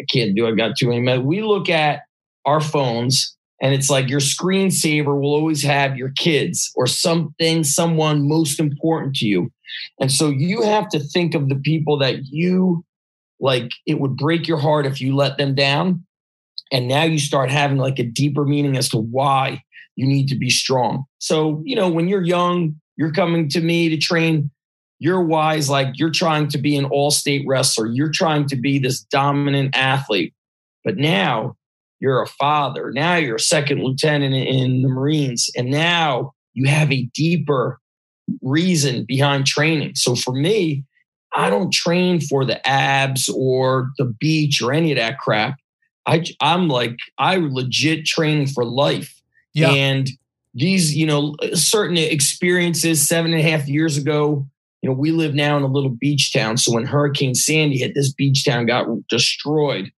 I 0.00 0.04
can't 0.12 0.34
do. 0.34 0.48
I've 0.48 0.56
got 0.56 0.76
too 0.76 0.88
many. 0.88 1.18
We 1.18 1.42
look 1.42 1.68
at 1.68 2.00
our 2.44 2.60
phones, 2.60 3.36
and 3.62 3.72
it's 3.72 3.88
like 3.88 4.10
your 4.10 4.20
screensaver 4.20 5.18
will 5.18 5.32
always 5.32 5.62
have 5.62 5.96
your 5.96 6.10
kids 6.10 6.70
or 6.74 6.86
something, 6.86 7.64
someone 7.64 8.28
most 8.28 8.60
important 8.60 9.14
to 9.16 9.26
you, 9.26 9.50
and 10.00 10.12
so 10.12 10.28
you 10.28 10.60
have 10.62 10.88
to 10.90 10.98
think 10.98 11.34
of 11.34 11.48
the 11.48 11.56
people 11.56 11.96
that 11.98 12.26
you 12.26 12.84
like. 13.40 13.70
It 13.86 14.00
would 14.00 14.16
break 14.16 14.46
your 14.46 14.58
heart 14.58 14.84
if 14.84 15.00
you 15.00 15.16
let 15.16 15.38
them 15.38 15.54
down, 15.54 16.04
and 16.70 16.88
now 16.88 17.04
you 17.04 17.18
start 17.18 17.50
having 17.50 17.78
like 17.78 17.98
a 17.98 18.04
deeper 18.04 18.44
meaning 18.44 18.76
as 18.76 18.90
to 18.90 18.98
why 18.98 19.62
you 19.96 20.06
need 20.06 20.28
to 20.28 20.36
be 20.36 20.50
strong. 20.50 21.04
So, 21.18 21.62
you 21.64 21.76
know, 21.76 21.90
when 21.90 22.08
you're 22.08 22.22
young, 22.22 22.80
you're 22.96 23.12
coming 23.12 23.48
to 23.50 23.60
me 23.60 23.88
to 23.90 23.96
train. 23.96 24.50
You're 24.98 25.22
wise, 25.22 25.68
like 25.68 25.98
you're 25.98 26.10
trying 26.10 26.48
to 26.48 26.58
be 26.58 26.76
an 26.76 26.84
all 26.84 27.10
state 27.10 27.44
wrestler. 27.46 27.86
You're 27.86 28.12
trying 28.12 28.46
to 28.48 28.56
be 28.56 28.78
this 28.78 29.00
dominant 29.02 29.76
athlete. 29.76 30.32
But 30.84 30.96
now 30.96 31.56
you're 32.02 32.20
a 32.20 32.26
father. 32.26 32.90
Now 32.92 33.14
you're 33.14 33.36
a 33.36 33.40
second 33.40 33.80
lieutenant 33.84 34.34
in 34.34 34.82
the 34.82 34.88
Marines. 34.88 35.48
And 35.56 35.70
now 35.70 36.32
you 36.52 36.68
have 36.68 36.90
a 36.90 37.08
deeper 37.14 37.78
reason 38.42 39.04
behind 39.04 39.46
training. 39.46 39.94
So 39.94 40.16
for 40.16 40.32
me, 40.32 40.84
I 41.32 41.48
don't 41.48 41.72
train 41.72 42.20
for 42.20 42.44
the 42.44 42.66
abs 42.66 43.28
or 43.28 43.90
the 43.98 44.06
beach 44.06 44.60
or 44.60 44.72
any 44.72 44.90
of 44.90 44.98
that 44.98 45.20
crap. 45.20 45.58
I, 46.04 46.24
I'm 46.40 46.66
like, 46.66 46.96
I 47.18 47.36
legit 47.36 48.04
train 48.04 48.48
for 48.48 48.64
life. 48.64 49.22
Yeah. 49.54 49.70
And 49.70 50.10
these, 50.54 50.96
you 50.96 51.06
know, 51.06 51.36
certain 51.54 51.96
experiences 51.96 53.06
seven 53.06 53.32
and 53.32 53.40
a 53.40 53.48
half 53.48 53.68
years 53.68 53.96
ago, 53.96 54.44
you 54.82 54.90
know, 54.90 54.96
we 54.96 55.12
live 55.12 55.34
now 55.34 55.56
in 55.56 55.62
a 55.62 55.68
little 55.68 55.90
beach 56.00 56.32
town. 56.32 56.56
So 56.56 56.74
when 56.74 56.84
Hurricane 56.84 57.36
Sandy 57.36 57.78
hit, 57.78 57.94
this 57.94 58.12
beach 58.12 58.44
town 58.44 58.66
got 58.66 58.88
destroyed. 59.08 59.92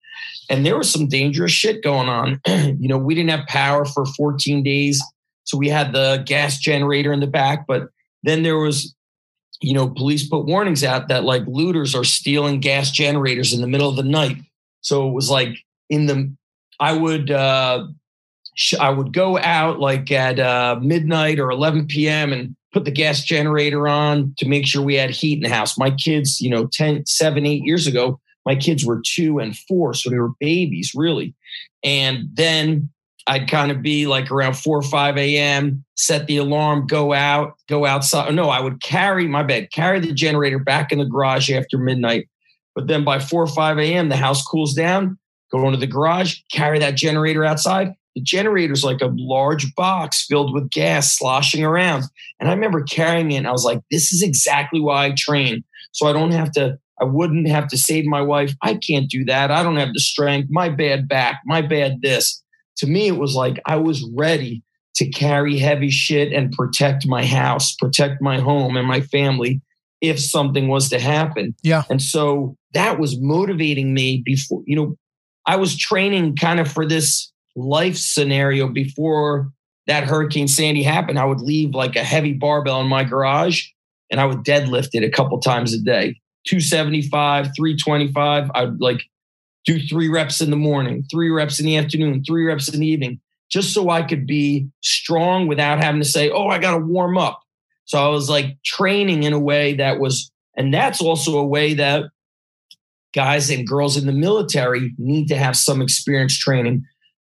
And 0.53 0.63
there 0.63 0.77
was 0.77 0.91
some 0.91 1.07
dangerous 1.07 1.51
shit 1.51 1.81
going 1.81 2.07
on. 2.07 2.39
you 2.47 2.87
know, 2.87 2.99
we 2.99 3.15
didn't 3.15 3.31
have 3.31 3.47
power 3.47 3.85
for 3.85 4.05
14 4.05 4.61
days. 4.61 5.01
So 5.45 5.57
we 5.57 5.67
had 5.67 5.93
the 5.93 6.23
gas 6.27 6.59
generator 6.59 7.11
in 7.11 7.21
the 7.21 7.27
back. 7.27 7.65
But 7.67 7.87
then 8.21 8.43
there 8.43 8.59
was, 8.59 8.93
you 9.61 9.73
know, 9.73 9.89
police 9.89 10.29
put 10.29 10.45
warnings 10.45 10.83
out 10.83 11.07
that 11.07 11.23
like 11.23 11.41
looters 11.47 11.95
are 11.95 12.03
stealing 12.03 12.59
gas 12.59 12.91
generators 12.91 13.51
in 13.51 13.61
the 13.61 13.67
middle 13.67 13.89
of 13.89 13.95
the 13.95 14.03
night. 14.03 14.37
So 14.81 15.09
it 15.09 15.13
was 15.13 15.27
like 15.27 15.57
in 15.89 16.05
the, 16.05 16.31
I 16.79 16.95
would, 16.95 17.31
uh, 17.31 17.87
I 18.79 18.91
would 18.91 19.11
go 19.11 19.39
out 19.39 19.79
like 19.79 20.11
at 20.11 20.39
uh, 20.39 20.77
midnight 20.79 21.39
or 21.39 21.49
11 21.49 21.87
p.m. 21.87 22.31
and 22.31 22.55
put 22.73 22.85
the 22.85 22.91
gas 22.91 23.23
generator 23.23 23.87
on 23.87 24.35
to 24.37 24.47
make 24.47 24.67
sure 24.67 24.83
we 24.83 24.95
had 24.95 25.09
heat 25.09 25.37
in 25.37 25.49
the 25.49 25.55
house. 25.55 25.79
My 25.79 25.89
kids, 25.89 26.39
you 26.39 26.51
know, 26.51 26.67
10, 26.67 27.07
seven, 27.07 27.47
eight 27.47 27.63
years 27.63 27.87
ago, 27.87 28.19
my 28.45 28.55
kids 28.55 28.85
were 28.85 29.01
two 29.05 29.39
and 29.39 29.57
four. 29.57 29.93
So 29.93 30.09
they 30.09 30.19
were 30.19 30.33
babies, 30.39 30.91
really. 30.95 31.35
And 31.83 32.29
then 32.33 32.89
I'd 33.27 33.49
kind 33.49 33.71
of 33.71 33.81
be 33.81 34.05
like 34.05 34.31
around 34.31 34.57
4 34.57 34.79
or 34.79 34.81
5 34.81 35.17
a.m., 35.17 35.85
set 35.95 36.27
the 36.27 36.37
alarm, 36.37 36.87
go 36.87 37.13
out, 37.13 37.53
go 37.69 37.85
outside. 37.85 38.33
No, 38.35 38.49
I 38.49 38.59
would 38.59 38.81
carry 38.81 39.27
my 39.27 39.43
bed, 39.43 39.71
carry 39.71 39.99
the 39.99 40.11
generator 40.11 40.59
back 40.59 40.91
in 40.91 40.99
the 40.99 41.05
garage 41.05 41.49
after 41.49 41.77
midnight. 41.77 42.27
But 42.75 42.87
then 42.87 43.05
by 43.05 43.19
4 43.19 43.43
or 43.43 43.47
5 43.47 43.79
a.m., 43.79 44.09
the 44.09 44.17
house 44.17 44.43
cools 44.43 44.73
down, 44.73 45.17
go 45.51 45.65
into 45.67 45.79
the 45.79 45.87
garage, 45.87 46.39
carry 46.51 46.79
that 46.79 46.95
generator 46.95 47.45
outside, 47.45 47.93
the 48.15 48.21
generator's 48.21 48.83
like 48.83 49.01
a 49.01 49.13
large 49.15 49.73
box 49.75 50.25
filled 50.25 50.53
with 50.53 50.69
gas 50.69 51.17
sloshing 51.17 51.63
around. 51.63 52.03
And 52.39 52.49
I 52.49 52.53
remember 52.53 52.83
carrying 52.83 53.31
it 53.31 53.37
and 53.37 53.47
I 53.47 53.51
was 53.51 53.63
like, 53.63 53.79
this 53.89 54.11
is 54.11 54.21
exactly 54.21 54.79
why 54.79 55.05
I 55.05 55.13
train. 55.17 55.63
So 55.93 56.07
I 56.07 56.13
don't 56.13 56.31
have 56.31 56.51
to 56.53 56.77
I 57.01 57.05
wouldn't 57.05 57.47
have 57.47 57.67
to 57.69 57.77
say 57.77 58.01
to 58.01 58.09
my 58.09 58.21
wife, 58.21 58.53
I 58.61 58.75
can't 58.75 59.09
do 59.09 59.25
that. 59.25 59.51
I 59.51 59.63
don't 59.63 59.77
have 59.77 59.93
the 59.93 59.99
strength. 59.99 60.49
My 60.51 60.69
bad 60.69 61.07
back, 61.07 61.41
my 61.45 61.61
bad 61.61 62.01
this. 62.01 62.41
To 62.77 62.87
me, 62.87 63.07
it 63.07 63.17
was 63.17 63.35
like 63.35 63.59
I 63.65 63.77
was 63.77 64.07
ready 64.15 64.63
to 64.95 65.09
carry 65.09 65.57
heavy 65.57 65.89
shit 65.89 66.31
and 66.31 66.51
protect 66.51 67.07
my 67.07 67.25
house, 67.25 67.75
protect 67.75 68.21
my 68.21 68.39
home 68.39 68.77
and 68.77 68.87
my 68.87 69.01
family 69.01 69.61
if 70.01 70.19
something 70.19 70.67
was 70.67 70.89
to 70.89 70.99
happen. 70.99 71.55
Yeah. 71.63 71.83
And 71.89 72.01
so 72.01 72.57
that 72.73 72.99
was 72.99 73.19
motivating 73.19 73.93
me 73.93 74.21
before, 74.23 74.61
you 74.65 74.75
know, 74.75 74.95
I 75.47 75.55
was 75.55 75.77
training 75.77 76.35
kind 76.35 76.59
of 76.59 76.71
for 76.71 76.85
this 76.85 77.31
life 77.55 77.97
scenario 77.97 78.67
before 78.67 79.51
that 79.87 80.03
Hurricane 80.03 80.47
Sandy 80.47 80.83
happened. 80.83 81.19
I 81.19 81.25
would 81.25 81.41
leave 81.41 81.73
like 81.73 81.95
a 81.95 82.03
heavy 82.03 82.33
barbell 82.33 82.81
in 82.81 82.87
my 82.87 83.03
garage 83.03 83.65
and 84.11 84.21
I 84.21 84.25
would 84.25 84.39
deadlift 84.39 84.89
it 84.93 85.03
a 85.03 85.09
couple 85.09 85.39
times 85.39 85.73
a 85.73 85.79
day 85.79 86.19
275, 86.45 87.51
325. 87.55 88.51
I'd 88.53 88.81
like 88.81 89.01
do 89.65 89.79
three 89.79 90.09
reps 90.09 90.41
in 90.41 90.49
the 90.49 90.55
morning, 90.55 91.05
three 91.09 91.29
reps 91.29 91.59
in 91.59 91.65
the 91.65 91.77
afternoon, 91.77 92.23
three 92.23 92.45
reps 92.45 92.73
in 92.73 92.79
the 92.79 92.87
evening, 92.87 93.19
just 93.49 93.73
so 93.73 93.89
I 93.89 94.03
could 94.03 94.27
be 94.27 94.67
strong 94.81 95.47
without 95.47 95.79
having 95.79 96.01
to 96.01 96.07
say, 96.07 96.29
oh, 96.29 96.47
I 96.47 96.59
got 96.59 96.71
to 96.71 96.85
warm 96.85 97.17
up. 97.17 97.39
So 97.85 98.03
I 98.03 98.09
was 98.09 98.29
like 98.29 98.61
training 98.63 99.23
in 99.23 99.33
a 99.33 99.39
way 99.39 99.75
that 99.75 99.99
was, 99.99 100.31
and 100.55 100.73
that's 100.73 101.01
also 101.01 101.37
a 101.37 101.45
way 101.45 101.73
that 101.75 102.05
guys 103.13 103.49
and 103.49 103.67
girls 103.67 103.95
in 103.95 104.05
the 104.05 104.13
military 104.13 104.93
need 104.97 105.27
to 105.27 105.37
have 105.37 105.55
some 105.55 105.81
experience 105.81 106.37
training. 106.37 106.83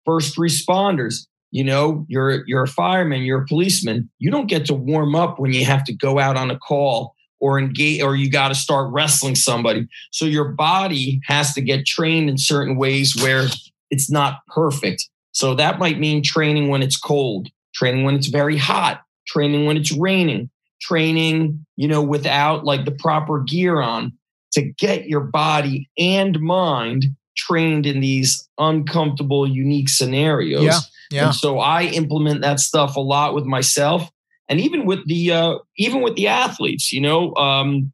First 0.04 0.36
responders, 0.36 1.26
you 1.50 1.62
know, 1.62 2.04
you're 2.08 2.44
you're 2.46 2.64
a 2.64 2.68
fireman, 2.68 3.22
you're 3.22 3.42
a 3.42 3.46
policeman. 3.46 4.10
You 4.18 4.30
don't 4.30 4.48
get 4.48 4.66
to 4.66 4.74
warm 4.74 5.14
up 5.14 5.38
when 5.38 5.52
you 5.52 5.64
have 5.64 5.84
to 5.84 5.94
go 5.94 6.18
out 6.18 6.36
on 6.36 6.50
a 6.50 6.58
call 6.58 7.13
or 7.44 7.58
engage 7.58 8.00
or 8.00 8.16
you 8.16 8.30
got 8.30 8.48
to 8.48 8.54
start 8.54 8.90
wrestling 8.90 9.34
somebody. 9.34 9.86
So 10.12 10.24
your 10.24 10.46
body 10.46 11.20
has 11.26 11.52
to 11.52 11.60
get 11.60 11.84
trained 11.84 12.30
in 12.30 12.38
certain 12.38 12.76
ways 12.76 13.14
where 13.22 13.48
it's 13.90 14.10
not 14.10 14.38
perfect. 14.48 15.06
So 15.32 15.54
that 15.56 15.78
might 15.78 15.98
mean 15.98 16.22
training 16.22 16.68
when 16.68 16.82
it's 16.82 16.96
cold, 16.96 17.48
training 17.74 18.04
when 18.04 18.14
it's 18.14 18.28
very 18.28 18.56
hot, 18.56 19.02
training 19.26 19.66
when 19.66 19.76
it's 19.76 19.92
raining, 19.92 20.48
training, 20.80 21.66
you 21.76 21.86
know, 21.86 22.00
without 22.00 22.64
like 22.64 22.86
the 22.86 22.92
proper 22.92 23.40
gear 23.40 23.82
on 23.82 24.14
to 24.52 24.62
get 24.62 25.06
your 25.06 25.20
body 25.20 25.90
and 25.98 26.40
mind 26.40 27.04
trained 27.36 27.84
in 27.84 28.00
these 28.00 28.48
uncomfortable, 28.56 29.46
unique 29.46 29.90
scenarios. 29.90 30.64
Yeah. 30.64 30.78
Yeah. 31.10 31.26
And 31.26 31.34
so 31.34 31.58
I 31.58 31.82
implement 31.82 32.40
that 32.40 32.58
stuff 32.58 32.96
a 32.96 33.00
lot 33.00 33.34
with 33.34 33.44
myself 33.44 34.10
and 34.48 34.60
even 34.60 34.84
with 34.84 35.06
the 35.06 35.32
uh, 35.32 35.58
even 35.76 36.02
with 36.02 36.16
the 36.16 36.28
athletes, 36.28 36.92
you 36.92 37.00
know, 37.00 37.34
um, 37.36 37.92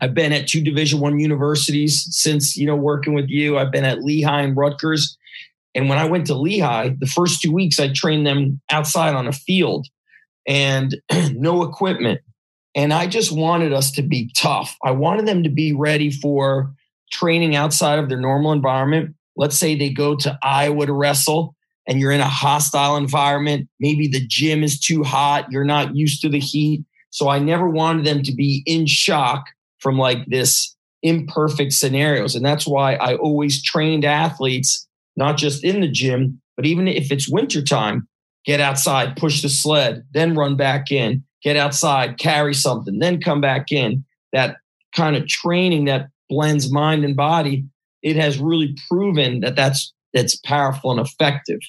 I've 0.00 0.14
been 0.14 0.32
at 0.32 0.46
two 0.46 0.62
Division 0.62 1.00
One 1.00 1.18
universities 1.18 2.06
since 2.10 2.56
you 2.56 2.66
know 2.66 2.76
working 2.76 3.14
with 3.14 3.28
you. 3.28 3.58
I've 3.58 3.72
been 3.72 3.84
at 3.84 4.04
Lehigh 4.04 4.42
and 4.42 4.56
Rutgers, 4.56 5.16
and 5.74 5.88
when 5.88 5.98
I 5.98 6.04
went 6.04 6.26
to 6.26 6.34
Lehigh, 6.34 6.90
the 6.98 7.06
first 7.06 7.40
two 7.40 7.52
weeks 7.52 7.80
I 7.80 7.92
trained 7.92 8.26
them 8.26 8.60
outside 8.70 9.14
on 9.14 9.26
a 9.26 9.32
field 9.32 9.86
and 10.46 10.96
no 11.32 11.62
equipment, 11.62 12.20
and 12.74 12.92
I 12.92 13.06
just 13.06 13.32
wanted 13.32 13.72
us 13.72 13.90
to 13.92 14.02
be 14.02 14.30
tough. 14.36 14.76
I 14.84 14.90
wanted 14.90 15.26
them 15.26 15.42
to 15.44 15.50
be 15.50 15.72
ready 15.72 16.10
for 16.10 16.74
training 17.10 17.56
outside 17.56 17.98
of 17.98 18.08
their 18.08 18.20
normal 18.20 18.52
environment. 18.52 19.14
Let's 19.34 19.56
say 19.56 19.74
they 19.74 19.90
go 19.90 20.14
to 20.16 20.38
Iowa 20.42 20.86
to 20.86 20.92
wrestle 20.92 21.55
and 21.86 22.00
you're 22.00 22.12
in 22.12 22.20
a 22.20 22.28
hostile 22.28 22.96
environment. 22.96 23.68
Maybe 23.80 24.08
the 24.08 24.24
gym 24.26 24.62
is 24.62 24.78
too 24.78 25.02
hot. 25.02 25.46
You're 25.50 25.64
not 25.64 25.94
used 25.94 26.20
to 26.22 26.28
the 26.28 26.40
heat. 26.40 26.84
So 27.10 27.28
I 27.28 27.38
never 27.38 27.68
wanted 27.68 28.04
them 28.04 28.22
to 28.24 28.34
be 28.34 28.62
in 28.66 28.86
shock 28.86 29.46
from 29.78 29.98
like 29.98 30.26
this 30.26 30.74
imperfect 31.02 31.72
scenarios. 31.72 32.34
And 32.34 32.44
that's 32.44 32.66
why 32.66 32.94
I 32.94 33.14
always 33.16 33.62
trained 33.62 34.04
athletes, 34.04 34.86
not 35.16 35.36
just 35.36 35.64
in 35.64 35.80
the 35.80 35.88
gym, 35.88 36.40
but 36.56 36.66
even 36.66 36.88
if 36.88 37.12
it's 37.12 37.28
wintertime, 37.28 38.08
get 38.44 38.60
outside, 38.60 39.16
push 39.16 39.42
the 39.42 39.48
sled, 39.48 40.04
then 40.12 40.34
run 40.34 40.56
back 40.56 40.90
in, 40.90 41.24
get 41.42 41.56
outside, 41.56 42.18
carry 42.18 42.54
something, 42.54 42.98
then 42.98 43.20
come 43.20 43.40
back 43.40 43.70
in. 43.70 44.04
That 44.32 44.56
kind 44.94 45.16
of 45.16 45.28
training 45.28 45.84
that 45.84 46.08
blends 46.28 46.72
mind 46.72 47.04
and 47.04 47.16
body, 47.16 47.64
it 48.02 48.16
has 48.16 48.38
really 48.38 48.76
proven 48.88 49.40
that 49.40 49.56
that's 49.56 49.92
that's 50.12 50.36
powerful 50.36 50.90
and 50.90 51.00
effective. 51.00 51.60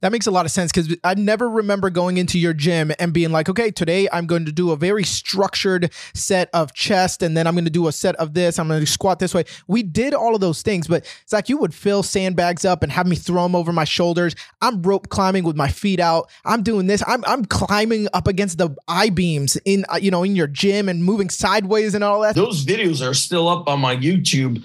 That 0.00 0.12
makes 0.12 0.26
a 0.26 0.30
lot 0.30 0.46
of 0.46 0.52
sense 0.52 0.72
because 0.72 0.96
I 1.04 1.14
never 1.14 1.48
remember 1.48 1.90
going 1.90 2.16
into 2.16 2.38
your 2.38 2.52
gym 2.52 2.92
and 2.98 3.12
being 3.12 3.30
like, 3.30 3.48
okay, 3.48 3.70
today 3.70 4.08
I'm 4.12 4.26
going 4.26 4.44
to 4.46 4.52
do 4.52 4.70
a 4.70 4.76
very 4.76 5.04
structured 5.04 5.92
set 6.14 6.50
of 6.52 6.74
chest, 6.74 7.22
and 7.22 7.36
then 7.36 7.46
I'm 7.46 7.54
going 7.54 7.64
to 7.64 7.70
do 7.70 7.88
a 7.88 7.92
set 7.92 8.16
of 8.16 8.34
this. 8.34 8.58
I'm 8.58 8.68
going 8.68 8.80
to 8.80 8.86
squat 8.86 9.18
this 9.18 9.34
way. 9.34 9.44
We 9.66 9.82
did 9.82 10.14
all 10.14 10.34
of 10.34 10.40
those 10.40 10.62
things, 10.62 10.86
but 10.86 11.04
it's 11.22 11.32
like 11.32 11.48
you 11.48 11.56
would 11.58 11.74
fill 11.74 12.02
sandbags 12.02 12.64
up 12.64 12.82
and 12.82 12.92
have 12.92 13.06
me 13.06 13.16
throw 13.16 13.42
them 13.42 13.54
over 13.54 13.72
my 13.72 13.84
shoulders. 13.84 14.34
I'm 14.60 14.82
rope 14.82 15.08
climbing 15.08 15.44
with 15.44 15.56
my 15.56 15.68
feet 15.68 16.00
out. 16.00 16.30
I'm 16.44 16.62
doing 16.62 16.86
this. 16.86 17.02
I'm 17.06 17.24
I'm 17.24 17.44
climbing 17.44 18.08
up 18.12 18.26
against 18.26 18.58
the 18.58 18.74
I 18.88 19.10
beams 19.10 19.56
in 19.64 19.84
uh, 19.88 19.96
you 19.96 20.10
know 20.10 20.22
in 20.22 20.36
your 20.36 20.46
gym 20.46 20.88
and 20.88 21.04
moving 21.04 21.30
sideways 21.30 21.94
and 21.94 22.04
all 22.04 22.20
that. 22.22 22.34
Those 22.34 22.64
videos 22.64 23.06
are 23.06 23.14
still 23.14 23.48
up 23.48 23.68
on 23.68 23.80
my 23.80 23.96
YouTube 23.96 24.62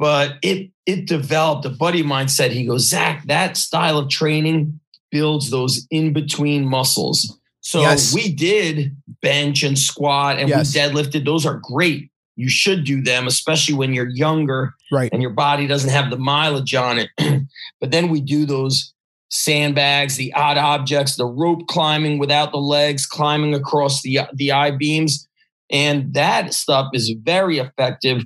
but 0.00 0.38
it 0.42 0.70
it 0.86 1.06
developed. 1.06 1.66
A 1.66 1.70
buddy 1.70 2.00
of 2.00 2.06
mine 2.06 2.28
said, 2.28 2.50
he 2.50 2.64
goes, 2.64 2.88
Zach, 2.88 3.22
that 3.26 3.56
style 3.58 3.98
of 3.98 4.08
training 4.08 4.80
builds 5.10 5.50
those 5.50 5.86
in 5.90 6.14
between 6.14 6.66
muscles. 6.66 7.38
So 7.60 7.82
yes. 7.82 8.14
we 8.14 8.32
did 8.32 8.96
bench 9.20 9.62
and 9.62 9.78
squat 9.78 10.38
and 10.38 10.48
yes. 10.48 10.74
we 10.74 10.80
deadlifted. 10.80 11.26
Those 11.26 11.44
are 11.44 11.60
great. 11.62 12.10
You 12.34 12.48
should 12.48 12.84
do 12.84 13.02
them, 13.02 13.26
especially 13.26 13.74
when 13.74 13.92
you're 13.92 14.08
younger 14.08 14.74
right. 14.90 15.10
and 15.12 15.20
your 15.20 15.32
body 15.32 15.66
doesn't 15.66 15.90
have 15.90 16.10
the 16.10 16.16
mileage 16.16 16.74
on 16.74 16.98
it. 16.98 17.10
but 17.80 17.90
then 17.90 18.08
we 18.08 18.22
do 18.22 18.46
those 18.46 18.94
sandbags, 19.28 20.16
the 20.16 20.32
odd 20.32 20.56
objects, 20.56 21.16
the 21.16 21.26
rope 21.26 21.66
climbing 21.68 22.18
without 22.18 22.52
the 22.52 22.58
legs, 22.58 23.04
climbing 23.04 23.54
across 23.54 24.00
the 24.00 24.20
the 24.32 24.50
I 24.50 24.70
beams. 24.70 25.28
And 25.70 26.14
that 26.14 26.54
stuff 26.54 26.88
is 26.94 27.14
very 27.22 27.58
effective 27.58 28.24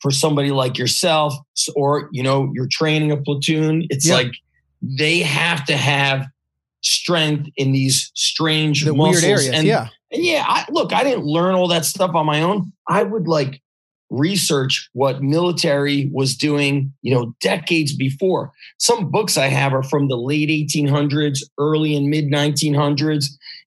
for 0.00 0.10
somebody 0.10 0.50
like 0.50 0.78
yourself 0.78 1.34
or 1.74 2.08
you 2.12 2.22
know 2.22 2.50
you're 2.54 2.68
training 2.70 3.10
a 3.10 3.16
platoon 3.16 3.86
it's 3.90 4.08
like 4.08 4.32
they 4.82 5.20
have 5.20 5.64
to 5.64 5.76
have 5.76 6.26
strength 6.82 7.48
in 7.56 7.72
these 7.72 8.10
strange 8.14 8.84
the 8.84 8.94
muscles. 8.94 9.22
weird 9.22 9.38
areas 9.38 9.54
and 9.54 9.66
yeah. 9.66 9.88
and 10.12 10.24
yeah 10.24 10.44
I, 10.46 10.64
look 10.70 10.92
i 10.92 11.02
didn't 11.02 11.24
learn 11.24 11.54
all 11.54 11.68
that 11.68 11.84
stuff 11.84 12.14
on 12.14 12.26
my 12.26 12.42
own. 12.42 12.72
I 12.88 13.02
would 13.02 13.28
like 13.28 13.60
research 14.10 14.88
what 14.94 15.22
military 15.22 16.08
was 16.14 16.34
doing 16.34 16.92
you 17.02 17.14
know 17.14 17.34
decades 17.40 17.94
before. 17.94 18.52
Some 18.78 19.10
books 19.10 19.36
i 19.36 19.46
have 19.46 19.74
are 19.74 19.82
from 19.82 20.08
the 20.08 20.16
late 20.16 20.48
1800s 20.48 21.40
early 21.58 21.96
and 21.96 22.08
mid 22.08 22.26
1900s 22.26 23.26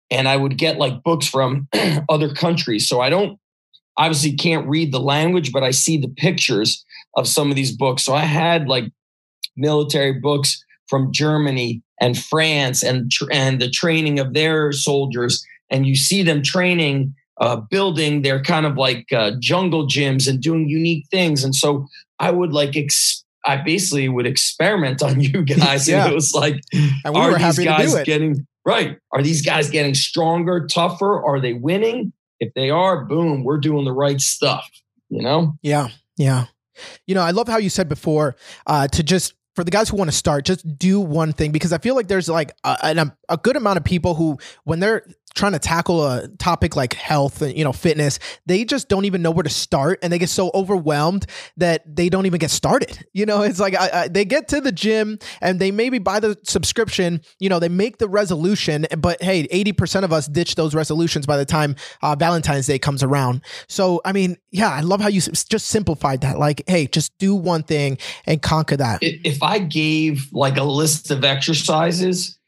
and 0.09 0.27
i 0.27 0.37
would 0.37 0.57
get 0.57 0.77
like 0.77 1.03
books 1.03 1.27
from 1.27 1.67
other 2.09 2.33
countries. 2.33 2.87
So 2.87 3.01
i 3.01 3.09
don't 3.09 3.37
obviously 3.97 4.33
can't 4.33 4.67
read 4.67 4.91
the 4.91 4.99
language, 4.99 5.51
but 5.51 5.63
I 5.63 5.71
see 5.71 5.97
the 5.97 6.07
pictures 6.09 6.83
of 7.15 7.27
some 7.27 7.49
of 7.49 7.55
these 7.55 7.75
books. 7.75 8.03
So 8.03 8.13
I 8.13 8.25
had 8.25 8.67
like 8.67 8.85
military 9.55 10.13
books 10.13 10.63
from 10.87 11.11
Germany 11.11 11.81
and 11.99 12.17
France 12.17 12.83
and 12.83 13.11
and 13.31 13.61
the 13.61 13.69
training 13.69 14.19
of 14.19 14.33
their 14.33 14.71
soldiers, 14.71 15.45
and 15.69 15.85
you 15.85 15.95
see 15.95 16.23
them 16.23 16.41
training, 16.41 17.13
uh, 17.39 17.57
building 17.69 18.21
their 18.21 18.41
kind 18.41 18.65
of 18.65 18.77
like 18.77 19.11
uh, 19.11 19.31
jungle 19.39 19.87
gyms 19.87 20.27
and 20.27 20.41
doing 20.41 20.67
unique 20.67 21.05
things. 21.11 21.43
And 21.43 21.55
so 21.55 21.87
I 22.19 22.31
would 22.31 22.53
like. 22.53 22.75
Ex- 22.75 23.23
I 23.43 23.57
basically 23.57 24.07
would 24.07 24.27
experiment 24.27 25.01
on 25.01 25.19
you 25.19 25.43
guys. 25.43 25.89
yeah. 25.89 26.03
And 26.03 26.11
it 26.11 26.15
was 26.15 26.31
like, 26.35 26.61
we 26.73 26.79
are 27.03 27.39
these 27.39 27.57
guys 27.57 27.95
getting 28.03 28.45
right? 28.65 28.97
Are 29.11 29.21
these 29.21 29.41
guys 29.41 29.69
getting 29.69 29.95
stronger, 29.95 30.67
tougher? 30.67 31.23
Are 31.23 31.39
they 31.39 31.53
winning? 31.53 32.13
If 32.41 32.53
they 32.55 32.71
are, 32.71 33.05
boom, 33.05 33.43
we're 33.43 33.59
doing 33.59 33.85
the 33.85 33.93
right 33.93 34.19
stuff, 34.19 34.67
you 35.09 35.21
know? 35.21 35.53
Yeah. 35.61 35.89
Yeah. 36.17 36.47
You 37.05 37.15
know, 37.15 37.21
I 37.21 37.31
love 37.31 37.47
how 37.47 37.57
you 37.57 37.69
said 37.69 37.87
before 37.87 38.35
uh, 38.65 38.87
to 38.89 39.03
just 39.03 39.35
for 39.55 39.63
the 39.63 39.71
guys 39.71 39.89
who 39.89 39.97
want 39.97 40.09
to 40.09 40.15
start, 40.15 40.45
just 40.45 40.77
do 40.77 40.99
one 40.99 41.33
thing 41.33 41.51
because 41.51 41.71
I 41.71 41.77
feel 41.77 41.93
like 41.95 42.07
there's 42.07 42.27
like 42.27 42.51
a, 42.63 42.77
a, 42.81 43.11
a 43.29 43.37
good 43.37 43.55
amount 43.55 43.77
of 43.77 43.83
people 43.83 44.15
who, 44.15 44.39
when 44.63 44.79
they're 44.79 45.05
trying 45.35 45.53
to 45.53 45.59
tackle 45.59 46.05
a 46.05 46.27
topic 46.37 46.75
like 46.75 46.93
health 46.93 47.41
and 47.41 47.57
you 47.57 47.63
know 47.63 47.71
fitness 47.71 48.19
they 48.45 48.65
just 48.65 48.89
don't 48.89 49.05
even 49.05 49.21
know 49.21 49.31
where 49.31 49.43
to 49.43 49.49
start 49.49 49.99
and 50.01 50.11
they 50.11 50.19
get 50.19 50.29
so 50.29 50.51
overwhelmed 50.53 51.25
that 51.57 51.83
they 51.95 52.09
don't 52.09 52.25
even 52.25 52.39
get 52.39 52.51
started. 52.51 52.99
You 53.13 53.25
know 53.25 53.41
it's 53.41 53.59
like 53.59 53.75
I, 53.75 54.03
I, 54.03 54.07
they 54.07 54.25
get 54.25 54.47
to 54.49 54.61
the 54.61 54.71
gym 54.71 55.19
and 55.41 55.59
they 55.59 55.69
maybe 55.69 55.99
buy 55.99 56.19
the 56.19 56.37
subscription 56.43 57.21
you 57.39 57.49
know 57.49 57.59
they 57.59 57.67
make 57.67 57.97
the 57.97 58.07
resolution 58.07 58.87
but 58.97 59.21
hey 59.21 59.47
80% 59.47 60.03
of 60.03 60.13
us 60.13 60.27
ditch 60.27 60.55
those 60.55 60.73
resolutions 60.73 61.25
by 61.25 61.35
the 61.35 61.45
time 61.45 61.75
uh, 62.01 62.15
valentine's 62.15 62.67
day 62.67 62.79
comes 62.79 63.03
around. 63.03 63.41
So 63.67 64.01
i 64.05 64.13
mean 64.13 64.37
yeah 64.51 64.69
i 64.69 64.79
love 64.79 65.01
how 65.01 65.09
you 65.09 65.19
just 65.19 65.67
simplified 65.67 66.21
that. 66.21 66.39
Like 66.39 66.63
hey 66.67 66.87
just 66.87 67.15
do 67.17 67.35
one 67.35 67.63
thing 67.63 67.97
and 68.25 68.41
conquer 68.41 68.77
that. 68.77 68.99
If 69.01 69.43
i 69.43 69.59
gave 69.59 70.31
like 70.31 70.57
a 70.57 70.63
list 70.63 71.11
of 71.11 71.23
exercises 71.25 72.39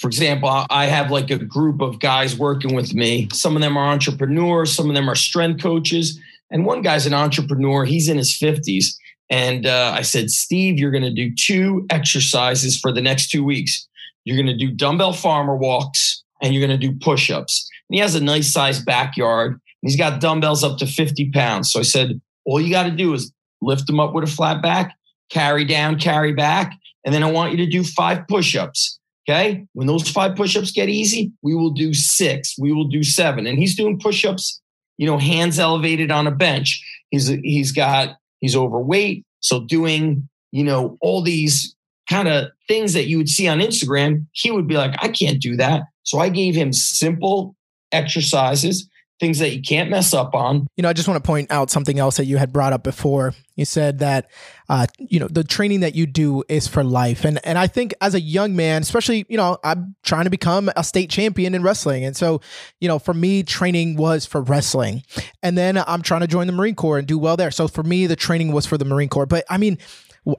for 0.00 0.06
example, 0.06 0.48
I 0.70 0.86
have 0.86 1.10
like 1.10 1.30
a 1.30 1.36
group 1.36 1.82
of 1.82 2.00
guys 2.00 2.34
working 2.34 2.74
with 2.74 2.94
me. 2.94 3.28
Some 3.34 3.54
of 3.54 3.60
them 3.60 3.76
are 3.76 3.92
entrepreneurs, 3.92 4.72
some 4.72 4.88
of 4.88 4.96
them 4.96 5.10
are 5.10 5.14
strength 5.14 5.62
coaches. 5.62 6.18
And 6.50 6.64
one 6.64 6.80
guy's 6.80 7.04
an 7.04 7.12
entrepreneur, 7.12 7.84
he's 7.84 8.08
in 8.08 8.16
his 8.16 8.32
50s. 8.32 8.86
And 9.28 9.66
uh, 9.66 9.92
I 9.94 10.00
said, 10.00 10.30
Steve, 10.30 10.78
you're 10.78 10.90
going 10.90 11.04
to 11.04 11.12
do 11.12 11.34
two 11.34 11.86
exercises 11.90 12.80
for 12.80 12.92
the 12.92 13.02
next 13.02 13.30
two 13.30 13.44
weeks. 13.44 13.86
You're 14.24 14.38
going 14.38 14.46
to 14.46 14.56
do 14.56 14.72
dumbbell 14.72 15.12
farmer 15.12 15.54
walks 15.54 16.24
and 16.40 16.54
you're 16.54 16.66
going 16.66 16.80
to 16.80 16.88
do 16.88 16.98
push 16.98 17.30
ups. 17.30 17.68
And 17.90 17.96
he 17.96 18.00
has 18.00 18.14
a 18.14 18.24
nice 18.24 18.50
sized 18.50 18.86
backyard. 18.86 19.60
He's 19.82 19.96
got 19.96 20.20
dumbbells 20.20 20.64
up 20.64 20.78
to 20.78 20.86
50 20.86 21.30
pounds. 21.30 21.70
So 21.70 21.78
I 21.78 21.82
said, 21.82 22.20
all 22.46 22.58
you 22.58 22.70
got 22.70 22.84
to 22.84 22.90
do 22.90 23.12
is 23.12 23.32
lift 23.60 23.86
them 23.86 24.00
up 24.00 24.14
with 24.14 24.24
a 24.24 24.32
flat 24.32 24.62
back, 24.62 24.96
carry 25.30 25.66
down, 25.66 25.98
carry 25.98 26.32
back. 26.32 26.72
And 27.04 27.14
then 27.14 27.22
I 27.22 27.30
want 27.30 27.52
you 27.52 27.58
to 27.58 27.66
do 27.66 27.84
five 27.84 28.26
push 28.26 28.56
ups. 28.56 28.99
Okay. 29.28 29.66
When 29.74 29.86
those 29.86 30.08
five 30.08 30.34
push 30.36 30.56
ups 30.56 30.70
get 30.70 30.88
easy, 30.88 31.32
we 31.42 31.54
will 31.54 31.70
do 31.70 31.94
six, 31.94 32.56
we 32.58 32.72
will 32.72 32.88
do 32.88 33.02
seven. 33.02 33.46
And 33.46 33.58
he's 33.58 33.76
doing 33.76 33.98
push 33.98 34.24
ups, 34.24 34.60
you 34.98 35.06
know, 35.06 35.18
hands 35.18 35.58
elevated 35.58 36.10
on 36.10 36.26
a 36.26 36.30
bench. 36.30 36.84
He's, 37.10 37.28
he's 37.28 37.72
got, 37.72 38.16
he's 38.40 38.56
overweight. 38.56 39.24
So 39.40 39.60
doing, 39.60 40.28
you 40.52 40.64
know, 40.64 40.98
all 41.00 41.22
these 41.22 41.74
kind 42.08 42.28
of 42.28 42.48
things 42.66 42.92
that 42.94 43.06
you 43.06 43.18
would 43.18 43.28
see 43.28 43.46
on 43.46 43.60
Instagram, 43.60 44.26
he 44.32 44.50
would 44.50 44.66
be 44.66 44.76
like, 44.76 44.94
I 44.98 45.08
can't 45.08 45.40
do 45.40 45.56
that. 45.56 45.82
So 46.02 46.18
I 46.18 46.28
gave 46.28 46.54
him 46.54 46.72
simple 46.72 47.54
exercises 47.92 48.88
things 49.20 49.38
that 49.38 49.54
you 49.54 49.60
can't 49.60 49.90
mess 49.90 50.14
up 50.14 50.34
on. 50.34 50.66
You 50.76 50.82
know, 50.82 50.88
I 50.88 50.94
just 50.94 51.06
want 51.06 51.22
to 51.22 51.26
point 51.26 51.52
out 51.52 51.70
something 51.70 51.98
else 51.98 52.16
that 52.16 52.24
you 52.24 52.38
had 52.38 52.52
brought 52.52 52.72
up 52.72 52.82
before. 52.82 53.34
You 53.54 53.66
said 53.66 53.98
that, 53.98 54.30
uh, 54.70 54.86
you 54.98 55.20
know, 55.20 55.28
the 55.28 55.44
training 55.44 55.80
that 55.80 55.94
you 55.94 56.06
do 56.06 56.42
is 56.48 56.66
for 56.66 56.82
life, 56.82 57.24
and 57.24 57.38
and 57.44 57.58
I 57.58 57.66
think 57.66 57.92
as 58.00 58.14
a 58.14 58.20
young 58.20 58.56
man, 58.56 58.80
especially, 58.80 59.26
you 59.28 59.36
know, 59.36 59.58
I'm 59.62 59.94
trying 60.02 60.24
to 60.24 60.30
become 60.30 60.70
a 60.74 60.82
state 60.82 61.10
champion 61.10 61.54
in 61.54 61.62
wrestling, 61.62 62.04
and 62.04 62.16
so, 62.16 62.40
you 62.80 62.88
know, 62.88 62.98
for 62.98 63.12
me, 63.12 63.42
training 63.42 63.96
was 63.96 64.24
for 64.24 64.40
wrestling, 64.40 65.02
and 65.42 65.58
then 65.58 65.76
I'm 65.86 66.00
trying 66.00 66.22
to 66.22 66.26
join 66.26 66.46
the 66.46 66.54
Marine 66.54 66.74
Corps 66.74 66.98
and 66.98 67.06
do 67.06 67.18
well 67.18 67.36
there. 67.36 67.50
So 67.50 67.68
for 67.68 67.82
me, 67.82 68.06
the 68.06 68.16
training 68.16 68.52
was 68.52 68.64
for 68.64 68.78
the 68.78 68.86
Marine 68.86 69.10
Corps. 69.10 69.26
But 69.26 69.44
I 69.50 69.58
mean, 69.58 69.76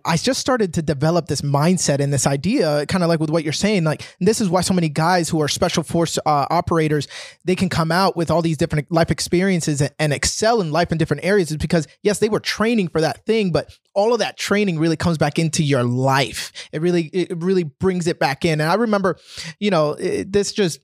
I 0.06 0.16
just 0.18 0.40
started 0.40 0.76
to 0.76 0.82
develop 0.82 1.28
this 1.28 1.42
mindset 1.42 2.00
and 2.00 2.14
this 2.14 2.28
idea, 2.28 2.86
kind 2.86 3.04
of 3.04 3.10
like 3.10 3.20
with 3.20 3.32
what 3.32 3.44
you're 3.44 3.52
saying. 3.52 3.84
Like, 3.84 4.04
this 4.20 4.40
is 4.40 4.50
why 4.50 4.62
so 4.62 4.76
many 4.76 4.90
guys 4.90 5.28
who 5.28 5.42
are 5.42 5.48
special 5.48 5.82
force 5.82 6.20
uh, 6.20 6.46
operators, 6.52 7.08
they 7.46 7.56
can 7.56 7.68
come 7.68 7.92
out 7.92 8.16
with 8.16 8.30
all 8.30 8.44
these 8.44 8.58
different 8.58 8.92
life 8.92 9.10
experiences 9.10 9.82
and, 9.82 9.92
and 9.98 10.14
excel 10.14 10.62
in 10.62 10.72
life 10.72 10.92
in 10.92 11.00
different 11.00 11.26
areas. 11.26 11.52
Is 11.52 11.58
because 11.58 11.88
yes, 12.04 12.20
they 12.20 12.30
were 12.30 12.40
training 12.40 12.90
for 12.90 13.02
that 13.02 13.26
thing, 13.26 13.52
but 13.52 13.76
all 13.96 14.14
of 14.14 14.20
that 14.20 14.38
training 14.38 14.78
really 14.78 14.98
comes 14.98 15.18
back 15.18 15.40
into 15.40 15.64
your 15.64 15.84
life. 15.84 16.52
It 16.72 16.82
really, 16.82 17.06
it 17.06 17.42
really 17.42 17.64
brings 17.64 18.06
it 18.06 18.20
back 18.20 18.46
in. 18.46 18.62
And 18.62 18.70
I 18.70 18.76
remember, 18.76 19.18
you 19.60 19.72
know, 19.72 19.94
it, 19.94 20.32
this 20.32 20.54
just 20.54 20.80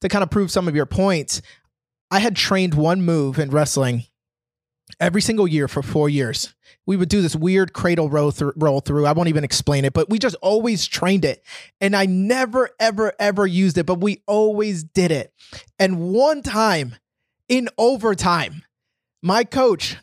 to 0.00 0.08
kind 0.08 0.22
of 0.22 0.30
prove 0.30 0.50
some 0.50 0.66
of 0.66 0.74
your 0.74 0.86
points. 0.86 1.42
I 2.10 2.18
had 2.18 2.34
trained 2.34 2.74
one 2.74 3.02
move 3.02 3.38
in 3.38 3.50
wrestling 3.50 4.04
every 5.00 5.22
single 5.22 5.48
year 5.48 5.66
for 5.66 5.82
four 5.82 6.08
years. 6.08 6.54
We 6.86 6.96
would 6.96 7.08
do 7.08 7.22
this 7.22 7.34
weird 7.34 7.72
cradle 7.72 8.10
roll, 8.10 8.32
roll 8.56 8.80
through. 8.80 9.06
I 9.06 9.12
won't 9.12 9.28
even 9.28 9.44
explain 9.44 9.84
it, 9.84 9.92
but 9.92 10.10
we 10.10 10.18
just 10.18 10.36
always 10.42 10.86
trained 10.86 11.24
it. 11.24 11.42
And 11.80 11.96
I 11.96 12.06
never, 12.06 12.70
ever, 12.78 13.12
ever 13.18 13.46
used 13.46 13.78
it, 13.78 13.86
but 13.86 14.00
we 14.00 14.22
always 14.26 14.84
did 14.84 15.10
it. 15.10 15.32
And 15.78 16.12
one 16.12 16.42
time 16.42 16.96
in 17.48 17.68
overtime, 17.78 18.62
my 19.22 19.44
coach 19.44 19.96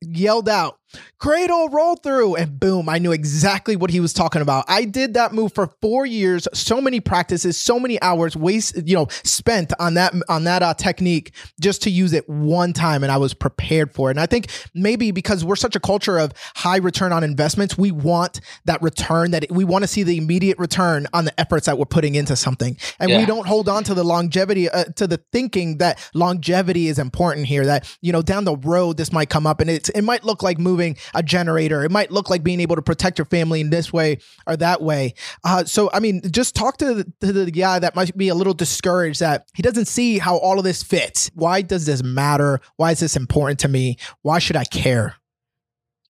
yelled 0.00 0.48
out, 0.48 0.78
cradle 1.18 1.68
roll 1.68 1.96
through 1.96 2.34
and 2.36 2.58
boom 2.58 2.88
i 2.88 2.98
knew 2.98 3.12
exactly 3.12 3.76
what 3.76 3.90
he 3.90 4.00
was 4.00 4.12
talking 4.12 4.42
about. 4.42 4.64
I 4.68 4.84
did 4.84 5.14
that 5.14 5.32
move 5.32 5.52
for 5.52 5.68
four 5.80 6.06
years 6.06 6.46
so 6.52 6.80
many 6.80 7.00
practices 7.00 7.56
so 7.56 7.78
many 7.78 8.00
hours 8.02 8.36
waste 8.36 8.76
you 8.86 8.94
know 8.94 9.06
spent 9.24 9.72
on 9.78 9.94
that 9.94 10.14
on 10.28 10.44
that 10.44 10.62
uh, 10.62 10.74
technique 10.74 11.32
just 11.60 11.82
to 11.82 11.90
use 11.90 12.12
it 12.12 12.28
one 12.28 12.72
time 12.72 13.02
and 13.02 13.12
i 13.12 13.16
was 13.16 13.34
prepared 13.34 13.92
for 13.92 14.08
it. 14.08 14.12
And 14.12 14.20
i 14.20 14.26
think 14.26 14.50
maybe 14.74 15.10
because 15.10 15.44
we're 15.44 15.56
such 15.56 15.76
a 15.76 15.80
culture 15.80 16.18
of 16.18 16.32
high 16.54 16.76
return 16.76 17.12
on 17.12 17.24
investments 17.24 17.76
we 17.76 17.90
want 17.90 18.40
that 18.64 18.80
return 18.82 19.30
that 19.32 19.46
we 19.50 19.64
want 19.64 19.82
to 19.82 19.88
see 19.88 20.02
the 20.02 20.16
immediate 20.16 20.58
return 20.58 21.06
on 21.12 21.24
the 21.24 21.40
efforts 21.40 21.66
that 21.66 21.78
we're 21.78 21.84
putting 21.84 22.14
into 22.14 22.36
something. 22.36 22.76
And 22.98 23.10
yeah. 23.10 23.18
we 23.18 23.26
don't 23.26 23.46
hold 23.46 23.68
on 23.68 23.84
to 23.84 23.94
the 23.94 24.04
longevity 24.04 24.68
uh, 24.68 24.84
to 24.96 25.06
the 25.06 25.20
thinking 25.32 25.78
that 25.78 25.98
longevity 26.14 26.88
is 26.88 26.98
important 26.98 27.46
here 27.46 27.64
that 27.66 27.96
you 28.00 28.12
know 28.12 28.22
down 28.22 28.44
the 28.44 28.56
road 28.56 28.96
this 28.96 29.12
might 29.12 29.28
come 29.28 29.46
up 29.46 29.60
and 29.60 29.70
it's 29.70 29.88
it 29.90 30.02
might 30.02 30.24
look 30.24 30.42
like 30.42 30.58
moving 30.58 30.75
moving 30.76 30.96
a 31.14 31.22
generator. 31.22 31.84
It 31.84 31.90
might 31.90 32.10
look 32.10 32.28
like 32.28 32.42
being 32.42 32.60
able 32.60 32.76
to 32.76 32.82
protect 32.82 33.18
your 33.18 33.24
family 33.24 33.60
in 33.60 33.70
this 33.70 33.92
way 33.92 34.18
or 34.46 34.56
that 34.58 34.82
way. 34.82 35.14
Uh, 35.42 35.64
so, 35.64 35.90
I 35.92 36.00
mean, 36.00 36.20
just 36.30 36.54
talk 36.54 36.76
to 36.78 36.94
the, 36.94 37.12
to 37.20 37.32
the 37.32 37.50
guy 37.50 37.78
that 37.78 37.96
might 37.96 38.16
be 38.16 38.28
a 38.28 38.34
little 38.34 38.54
discouraged 38.54 39.20
that 39.20 39.46
he 39.54 39.62
doesn't 39.62 39.86
see 39.86 40.18
how 40.18 40.36
all 40.36 40.58
of 40.58 40.64
this 40.64 40.82
fits. 40.82 41.30
Why 41.34 41.62
does 41.62 41.86
this 41.86 42.02
matter? 42.02 42.60
Why 42.76 42.90
is 42.90 43.00
this 43.00 43.16
important 43.16 43.60
to 43.60 43.68
me? 43.68 43.96
Why 44.22 44.38
should 44.38 44.56
I 44.56 44.64
care? 44.64 45.16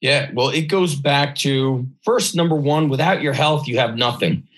Yeah, 0.01 0.31
well, 0.33 0.49
it 0.49 0.63
goes 0.63 0.95
back 0.95 1.35
to 1.37 1.87
first, 2.05 2.35
number 2.35 2.55
one, 2.55 2.89
without 2.89 3.21
your 3.21 3.35
health, 3.35 3.69
you 3.69 3.79
have 3.79 3.97
nothing. 3.97 4.49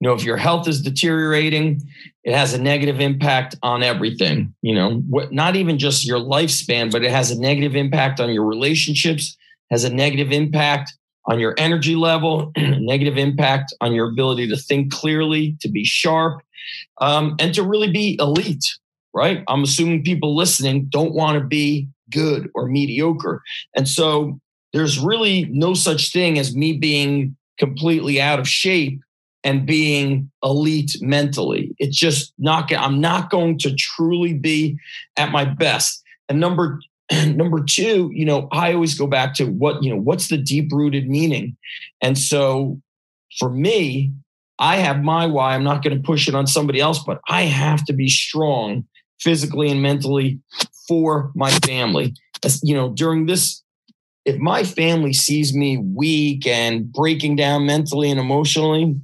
You 0.00 0.08
know, 0.08 0.14
if 0.14 0.22
your 0.22 0.36
health 0.36 0.68
is 0.68 0.80
deteriorating, 0.80 1.82
it 2.22 2.34
has 2.34 2.54
a 2.54 2.62
negative 2.62 3.00
impact 3.00 3.56
on 3.62 3.82
everything. 3.82 4.54
You 4.62 4.76
know, 4.76 4.94
what, 5.08 5.32
not 5.32 5.56
even 5.56 5.78
just 5.78 6.06
your 6.06 6.20
lifespan, 6.20 6.92
but 6.92 7.02
it 7.02 7.10
has 7.10 7.32
a 7.32 7.40
negative 7.40 7.74
impact 7.74 8.20
on 8.20 8.32
your 8.32 8.44
relationships, 8.44 9.36
has 9.72 9.82
a 9.84 9.92
negative 9.92 10.30
impact 10.30 10.92
on 11.26 11.40
your 11.40 11.54
energy 11.56 11.96
level, 11.96 12.52
negative 12.56 13.16
impact 13.16 13.74
on 13.80 13.92
your 13.92 14.08
ability 14.08 14.48
to 14.48 14.56
think 14.56 14.92
clearly, 14.92 15.56
to 15.60 15.68
be 15.68 15.84
sharp, 15.84 16.42
um, 17.00 17.34
and 17.40 17.54
to 17.54 17.62
really 17.62 17.90
be 17.90 18.16
elite, 18.20 18.64
right? 19.14 19.42
I'm 19.48 19.64
assuming 19.64 20.04
people 20.04 20.36
listening 20.36 20.86
don't 20.90 21.14
want 21.14 21.38
to 21.38 21.44
be 21.44 21.88
good 22.10 22.50
or 22.54 22.66
mediocre. 22.66 23.42
And 23.74 23.88
so 23.88 24.38
there's 24.72 24.98
really 24.98 25.46
no 25.46 25.74
such 25.74 26.12
thing 26.12 26.38
as 26.38 26.54
me 26.54 26.74
being 26.74 27.36
completely 27.58 28.20
out 28.20 28.38
of 28.38 28.48
shape 28.48 29.00
and 29.44 29.66
being 29.66 30.30
elite 30.42 30.96
mentally. 31.00 31.74
It's 31.78 31.96
just 31.96 32.32
not, 32.38 32.72
I'm 32.72 33.00
not 33.00 33.30
going 33.30 33.58
to 33.60 33.74
truly 33.74 34.34
be 34.34 34.78
at 35.16 35.32
my 35.32 35.44
best. 35.44 36.02
And 36.28 36.38
number 36.38 36.80
number 37.36 37.62
two, 37.62 38.10
you 38.12 38.24
know, 38.24 38.48
I 38.52 38.72
always 38.72 38.98
go 38.98 39.06
back 39.06 39.34
to 39.34 39.46
what, 39.46 39.82
you 39.82 39.90
know, 39.90 40.00
what's 40.00 40.28
the 40.28 40.38
deep 40.38 40.70
rooted 40.72 41.08
meaning? 41.08 41.56
And 42.00 42.18
so 42.18 42.80
for 43.38 43.50
me, 43.50 44.12
I 44.58 44.76
have 44.76 45.02
my 45.02 45.26
why. 45.26 45.54
I'm 45.54 45.64
not 45.64 45.82
going 45.82 45.96
to 45.96 46.02
push 46.02 46.28
it 46.28 46.34
on 46.34 46.46
somebody 46.46 46.80
else, 46.80 47.02
but 47.04 47.20
I 47.28 47.42
have 47.42 47.84
to 47.86 47.92
be 47.92 48.08
strong 48.08 48.86
physically 49.20 49.70
and 49.70 49.82
mentally 49.82 50.40
for 50.88 51.32
my 51.34 51.50
family. 51.50 52.14
As, 52.44 52.60
you 52.62 52.74
know, 52.74 52.90
during 52.90 53.26
this, 53.26 53.62
if 54.24 54.38
my 54.38 54.62
family 54.64 55.12
sees 55.12 55.54
me 55.54 55.78
weak 55.78 56.46
and 56.46 56.92
breaking 56.92 57.36
down 57.36 57.66
mentally 57.66 58.10
and 58.10 58.20
emotionally, 58.20 58.96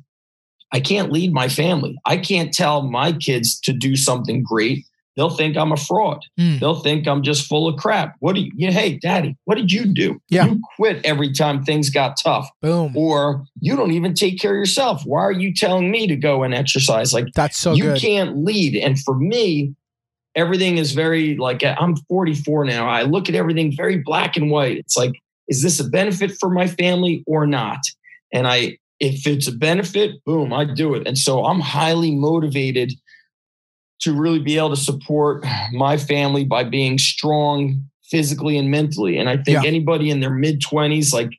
I 0.73 0.81
can't 0.81 1.11
lead 1.11 1.33
my 1.33 1.49
family. 1.49 1.97
I 2.05 2.19
can't 2.19 2.53
tell 2.53 2.83
my 2.83 3.13
kids 3.13 3.59
to 3.61 3.73
do 3.73 3.97
something 3.97 4.43
great 4.43 4.85
they'll 5.19 5.29
think 5.29 5.57
I'm 5.57 5.73
a 5.73 5.77
fraud. 5.77 6.25
Mm. 6.39 6.61
They'll 6.61 6.81
think 6.81 7.09
I'm 7.09 7.25
just 7.25 7.49
full 7.49 7.67
of 7.67 7.77
crap. 7.77 8.15
What 8.21 8.37
do 8.37 8.43
you, 8.43 8.53
you 8.55 8.71
hey, 8.71 8.99
daddy, 8.99 9.37
what 9.45 9.57
did 9.57 9.73
you 9.73 9.85
do? 9.85 10.23
Yeah. 10.29 10.47
You 10.47 10.61
quit 10.77 11.05
every 11.05 11.33
time 11.33 11.65
things 11.65 11.91
got 11.91 12.17
tough. 12.23 12.49
Boom. 12.63 12.97
Or 12.97 13.45
you 13.61 13.75
don't 13.75 13.91
even 13.91 14.15
take 14.15 14.39
care 14.39 14.53
of 14.53 14.57
yourself. 14.57 15.03
Why 15.05 15.21
are 15.23 15.33
you 15.33 15.53
telling 15.53 15.91
me 15.91 16.07
to 16.07 16.15
go 16.15 16.45
and 16.45 16.55
exercise? 16.55 17.13
Like 17.13 17.27
that's 17.35 17.59
so 17.59 17.73
you 17.73 17.83
good. 17.83 18.01
can't 18.01 18.45
lead. 18.45 18.77
And 18.77 18.97
for 19.01 19.17
me, 19.17 19.75
everything 20.37 20.79
is 20.79 20.93
very 20.93 21.37
like 21.37 21.65
I'm 21.65 21.97
44 21.97 22.65
now. 22.65 22.89
I 22.89 23.03
look 23.03 23.29
at 23.29 23.35
everything 23.35 23.77
very 23.77 23.99
black 23.99 24.37
and 24.37 24.53
white. 24.53 24.79
It's 24.79 24.97
like, 24.97 25.21
is 25.49 25.65
this 25.65 25.81
a 25.81 25.85
benefit 25.85 26.31
for 26.39 26.49
my 26.49 26.69
family 26.69 27.25
or 27.27 27.45
not? 27.45 27.81
And 28.33 28.47
I, 28.47 28.79
if 29.01 29.27
it's 29.27 29.49
a 29.49 29.53
benefit, 29.53 30.25
boom, 30.25 30.53
I 30.53 30.65
do 30.65 30.95
it. 30.95 31.09
And 31.09 31.19
so 31.19 31.45
I'm 31.45 31.61
highly 31.61 32.15
motivated 32.15 32.93
to 34.01 34.15
really 34.15 34.39
be 34.39 34.57
able 34.57 34.71
to 34.71 34.77
support 34.77 35.45
my 35.73 35.97
family 35.97 36.45
by 36.45 36.65
being 36.65 36.99
strong 36.99 37.85
physically 38.05 38.57
and 38.57 38.71
mentally. 38.71 39.19
And 39.19 39.29
I 39.29 39.37
think 39.37 39.63
yeah. 39.63 39.65
anybody 39.65 40.11
in 40.11 40.21
their 40.21 40.31
mid 40.31 40.61
20s, 40.61 41.13
like, 41.13 41.31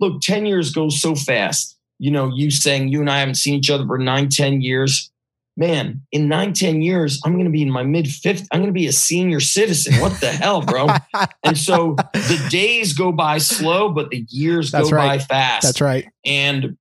look, 0.00 0.20
10 0.20 0.46
years 0.46 0.72
goes 0.72 1.00
so 1.00 1.14
fast. 1.14 1.76
You 1.98 2.10
know, 2.10 2.30
you 2.34 2.50
saying 2.50 2.88
you 2.88 3.00
and 3.00 3.10
I 3.10 3.18
haven't 3.18 3.36
seen 3.36 3.54
each 3.54 3.70
other 3.70 3.86
for 3.86 3.98
nine, 3.98 4.28
10 4.28 4.60
years. 4.60 5.10
Man, 5.56 6.02
in 6.12 6.28
nine, 6.28 6.52
10 6.52 6.82
years, 6.82 7.20
I'm 7.24 7.32
going 7.32 7.46
to 7.46 7.50
be 7.50 7.62
in 7.62 7.70
my 7.70 7.82
mid 7.82 8.04
50s. 8.04 8.46
I'm 8.52 8.60
going 8.60 8.72
to 8.72 8.78
be 8.78 8.86
a 8.86 8.92
senior 8.92 9.40
citizen. 9.40 10.00
What 10.00 10.20
the 10.20 10.30
hell, 10.30 10.62
bro? 10.62 10.86
and 11.42 11.58
so 11.58 11.96
the 12.12 12.46
days 12.48 12.92
go 12.92 13.10
by 13.10 13.38
slow, 13.38 13.90
but 13.90 14.10
the 14.10 14.24
years 14.28 14.70
That's 14.70 14.90
go 14.90 14.96
right. 14.96 15.18
by 15.18 15.24
fast. 15.24 15.64
That's 15.64 15.80
right. 15.80 16.06
And 16.24 16.76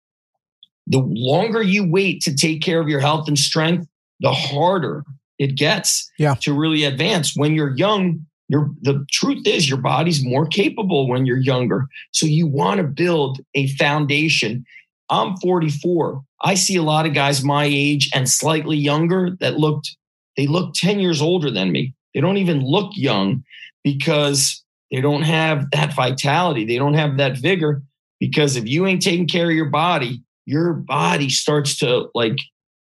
the 0.86 1.00
longer 1.00 1.63
you 1.63 1.89
wait 1.89 2.21
to 2.23 2.36
take 2.36 2.62
care 2.62 2.80
of 2.80 2.88
your 2.88 3.00
health 3.00 3.28
and 3.28 3.38
strength, 3.38 3.88
the 4.19 4.32
harder 4.32 5.04
it 5.39 5.56
gets 5.56 6.10
yeah. 6.17 6.36
to 6.41 6.54
really 6.54 6.84
advance. 6.84 7.36
When 7.36 7.54
you're 7.54 7.76
young, 7.78 8.26
the 8.50 9.06
truth 9.12 9.45
is 9.45 9.69
your 9.69 9.80
body's 9.80 10.23
more 10.23 10.47
capable 10.47 11.08
when 11.08 11.26
you're 11.26 11.38
younger. 11.38 11.88
So 12.12 12.26
you 12.26 12.47
want 12.47 12.78
to 12.78 12.84
build 12.84 13.39
a 13.54 13.67
foundation. 13.76 14.65
I'm 15.10 15.38
44. 15.38 16.21
I 16.41 16.56
see 16.56 16.76
a 16.76 16.84
lot 16.84 17.06
of 17.06 17.13
guys 17.13 17.43
my 17.43 17.65
age 17.65 18.10
and 18.13 18.30
slightly 18.30 18.78
younger 18.78 19.32
that 19.39 19.58
looked, 19.58 19.95
they 20.38 20.47
look 20.47 20.73
10 20.76 21.00
years 21.00 21.21
older 21.21 21.52
than 21.52 21.71
me. 21.71 21.93
They 22.13 22.21
don't 22.21 22.38
even 22.38 22.62
look 22.62 22.91
young 22.95 23.43
because 23.84 24.63
They 24.91 25.02
don't 25.02 25.23
have 25.23 25.69
that 25.71 25.93
vitality. 25.93 26.65
They 26.65 26.78
don't 26.78 26.93
have 26.93 27.17
that 27.17 27.38
vigor 27.38 27.84
because 28.19 28.56
if 28.56 28.67
you 28.67 28.86
ain't 28.86 29.02
taking 29.02 29.28
care 29.28 29.50
of 29.50 29.56
your 29.56 29.69
body, 29.69 30.21
your 30.45 30.73
body 30.73 31.30
starts 31.30 31.78
to 31.80 32.10
like 32.15 32.38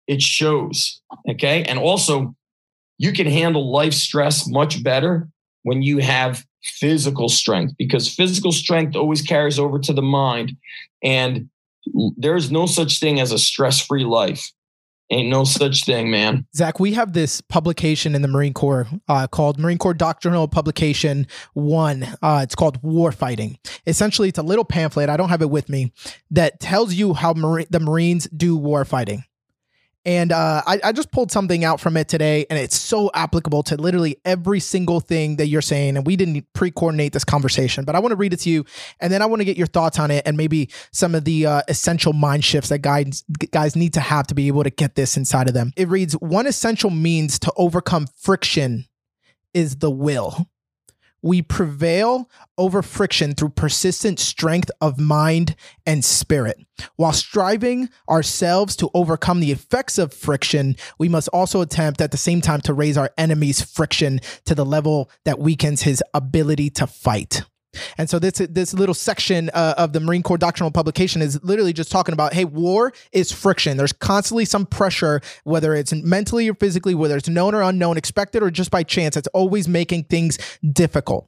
it 0.07 0.21
shows. 0.21 0.99
Okay. 1.29 1.63
And 1.63 1.77
also, 1.77 2.35
you 3.01 3.11
can 3.11 3.25
handle 3.25 3.71
life 3.71 3.95
stress 3.95 4.47
much 4.47 4.83
better 4.83 5.27
when 5.63 5.81
you 5.81 5.97
have 5.97 6.45
physical 6.63 7.29
strength 7.29 7.73
because 7.75 8.07
physical 8.07 8.51
strength 8.51 8.95
always 8.95 9.23
carries 9.23 9.57
over 9.57 9.79
to 9.79 9.91
the 9.91 10.03
mind. 10.03 10.55
And 11.03 11.49
there's 12.15 12.51
no 12.51 12.67
such 12.67 12.99
thing 12.99 13.19
as 13.19 13.31
a 13.31 13.39
stress 13.39 13.83
free 13.83 14.05
life. 14.05 14.51
Ain't 15.09 15.29
no 15.29 15.45
such 15.45 15.83
thing, 15.83 16.11
man. 16.11 16.45
Zach, 16.55 16.79
we 16.79 16.93
have 16.93 17.13
this 17.13 17.41
publication 17.41 18.13
in 18.13 18.21
the 18.21 18.27
Marine 18.27 18.53
Corps 18.53 18.87
uh, 19.07 19.25
called 19.25 19.59
Marine 19.59 19.79
Corps 19.79 19.95
Doctrinal 19.95 20.47
Publication 20.47 21.25
One. 21.53 22.03
Uh, 22.21 22.41
it's 22.43 22.55
called 22.55 22.81
War 22.83 23.11
Fighting. 23.11 23.57
Essentially, 23.87 24.29
it's 24.29 24.37
a 24.37 24.43
little 24.43 24.63
pamphlet. 24.63 25.09
I 25.09 25.17
don't 25.17 25.29
have 25.29 25.41
it 25.41 25.49
with 25.49 25.69
me 25.69 25.91
that 26.29 26.59
tells 26.59 26.93
you 26.93 27.15
how 27.15 27.33
Mar- 27.33 27.65
the 27.67 27.79
Marines 27.79 28.29
do 28.29 28.55
war 28.55 28.85
fighting. 28.85 29.23
And 30.03 30.31
uh, 30.31 30.63
I, 30.65 30.79
I, 30.83 30.91
just 30.93 31.11
pulled 31.11 31.31
something 31.31 31.63
out 31.63 31.79
from 31.79 31.95
it 31.95 32.07
today, 32.07 32.47
and 32.49 32.57
it's 32.57 32.75
so 32.75 33.11
applicable 33.13 33.61
to 33.63 33.77
literally 33.77 34.17
every 34.25 34.59
single 34.59 34.99
thing 34.99 35.35
that 35.35 35.45
you're 35.45 35.61
saying. 35.61 35.95
And 35.95 36.07
we 36.07 36.15
didn't 36.15 36.47
pre 36.53 36.71
coordinate 36.71 37.13
this 37.13 37.23
conversation, 37.23 37.85
but 37.85 37.95
I 37.95 37.99
want 37.99 38.11
to 38.11 38.15
read 38.15 38.33
it 38.33 38.39
to 38.41 38.49
you. 38.49 38.65
And 38.99 39.13
then 39.13 39.21
I 39.21 39.27
want 39.27 39.41
to 39.41 39.45
get 39.45 39.57
your 39.57 39.67
thoughts 39.67 39.99
on 39.99 40.09
it 40.09 40.23
and 40.25 40.37
maybe 40.37 40.69
some 40.91 41.13
of 41.13 41.23
the 41.23 41.45
uh, 41.45 41.61
essential 41.67 42.13
mind 42.13 42.43
shifts 42.43 42.69
that 42.69 42.79
guys, 42.79 43.23
guys 43.51 43.75
need 43.75 43.93
to 43.93 43.99
have 43.99 44.25
to 44.27 44.35
be 44.35 44.47
able 44.47 44.63
to 44.63 44.71
get 44.71 44.95
this 44.95 45.17
inside 45.17 45.47
of 45.47 45.53
them. 45.53 45.71
It 45.77 45.87
reads 45.87 46.13
One 46.13 46.47
essential 46.47 46.89
means 46.89 47.37
to 47.39 47.53
overcome 47.55 48.07
friction 48.17 48.85
is 49.53 49.77
the 49.77 49.91
will. 49.91 50.47
We 51.21 51.41
prevail 51.41 52.29
over 52.57 52.81
friction 52.81 53.33
through 53.33 53.49
persistent 53.49 54.19
strength 54.19 54.71
of 54.81 54.99
mind 54.99 55.55
and 55.85 56.03
spirit. 56.03 56.57
While 56.95 57.13
striving 57.13 57.89
ourselves 58.09 58.75
to 58.77 58.89
overcome 58.93 59.39
the 59.39 59.51
effects 59.51 59.97
of 59.97 60.13
friction, 60.13 60.75
we 60.97 61.09
must 61.09 61.27
also 61.29 61.61
attempt 61.61 62.01
at 62.01 62.11
the 62.11 62.17
same 62.17 62.41
time 62.41 62.61
to 62.61 62.73
raise 62.73 62.97
our 62.97 63.11
enemy's 63.17 63.61
friction 63.61 64.19
to 64.45 64.55
the 64.55 64.65
level 64.65 65.11
that 65.25 65.39
weakens 65.39 65.83
his 65.83 66.03
ability 66.13 66.69
to 66.71 66.87
fight. 66.87 67.43
And 67.97 68.09
so 68.09 68.19
this 68.19 68.33
this 68.49 68.73
little 68.73 68.95
section 68.95 69.49
uh, 69.53 69.75
of 69.77 69.93
the 69.93 69.99
Marine 69.99 70.23
Corps 70.23 70.37
doctrinal 70.37 70.71
publication 70.71 71.21
is 71.21 71.41
literally 71.43 71.73
just 71.73 71.91
talking 71.91 72.13
about, 72.13 72.33
hey, 72.33 72.45
war 72.45 72.93
is 73.11 73.31
friction. 73.31 73.77
There's 73.77 73.93
constantly 73.93 74.45
some 74.45 74.65
pressure, 74.65 75.21
whether 75.43 75.73
it's 75.75 75.93
mentally 75.93 76.49
or 76.49 76.53
physically, 76.55 76.95
whether 76.95 77.17
it's 77.17 77.29
known 77.29 77.55
or 77.55 77.61
unknown, 77.61 77.97
expected 77.97 78.43
or 78.43 78.51
just 78.51 78.71
by 78.71 78.83
chance. 78.83 79.15
It's 79.15 79.27
always 79.29 79.67
making 79.67 80.05
things 80.05 80.37
difficult. 80.71 81.27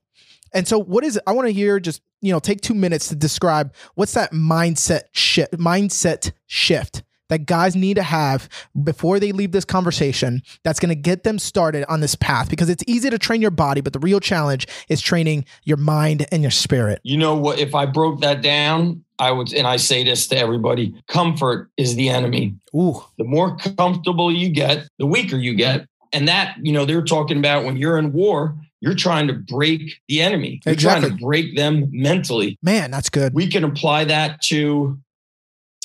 And 0.53 0.67
so, 0.67 0.77
what 0.77 1.03
is? 1.03 1.19
I 1.25 1.31
want 1.31 1.47
to 1.47 1.53
hear 1.53 1.79
just 1.79 2.01
you 2.21 2.31
know 2.31 2.39
take 2.39 2.61
two 2.61 2.75
minutes 2.75 3.09
to 3.09 3.15
describe 3.15 3.73
what's 3.95 4.13
that 4.13 4.31
mindset 4.31 5.03
shift 5.11 5.53
mindset 5.53 6.31
shift 6.45 7.03
that 7.29 7.45
guys 7.45 7.75
need 7.75 7.95
to 7.95 8.03
have 8.03 8.49
before 8.83 9.19
they 9.19 9.31
leave 9.31 9.51
this 9.51 9.65
conversation 9.65 10.41
that's 10.63 10.79
going 10.79 10.89
to 10.89 10.95
get 10.95 11.23
them 11.23 11.39
started 11.39 11.85
on 11.89 11.99
this 11.99 12.15
path 12.15 12.49
because 12.49 12.69
it's 12.69 12.83
easy 12.87 13.09
to 13.09 13.17
train 13.17 13.41
your 13.41 13.51
body, 13.51 13.81
but 13.81 13.93
the 13.93 13.99
real 13.99 14.19
challenge 14.19 14.67
is 14.89 15.01
training 15.01 15.45
your 15.63 15.77
mind 15.77 16.25
and 16.31 16.41
your 16.41 16.51
spirit. 16.51 16.99
You 17.03 17.17
know 17.17 17.35
what? 17.35 17.59
If 17.59 17.75
I 17.75 17.85
broke 17.85 18.21
that 18.21 18.41
down, 18.41 19.03
I 19.19 19.31
would, 19.31 19.53
and 19.53 19.67
I 19.67 19.77
say 19.77 20.03
this 20.03 20.27
to 20.27 20.37
everybody 20.37 20.95
comfort 21.07 21.69
is 21.77 21.95
the 21.95 22.09
enemy. 22.09 22.55
Ooh. 22.75 23.03
The 23.17 23.23
more 23.23 23.55
comfortable 23.57 24.31
you 24.31 24.49
get, 24.49 24.87
the 24.99 25.05
weaker 25.05 25.37
you 25.37 25.55
get. 25.55 25.87
And 26.11 26.27
that, 26.27 26.57
you 26.61 26.71
know, 26.71 26.85
they're 26.85 27.01
talking 27.01 27.37
about 27.37 27.63
when 27.63 27.77
you're 27.77 27.97
in 27.97 28.13
war, 28.13 28.55
you're 28.81 28.95
trying 28.95 29.27
to 29.27 29.33
break 29.33 29.99
the 30.07 30.21
enemy. 30.21 30.61
You're 30.65 30.73
exactly. 30.73 31.07
trying 31.07 31.17
to 31.17 31.23
break 31.23 31.55
them 31.55 31.87
mentally. 31.91 32.59
Man, 32.61 32.91
that's 32.91 33.09
good. 33.09 33.33
We 33.33 33.47
can 33.47 33.63
apply 33.63 34.03
that 34.05 34.41
to 34.43 34.99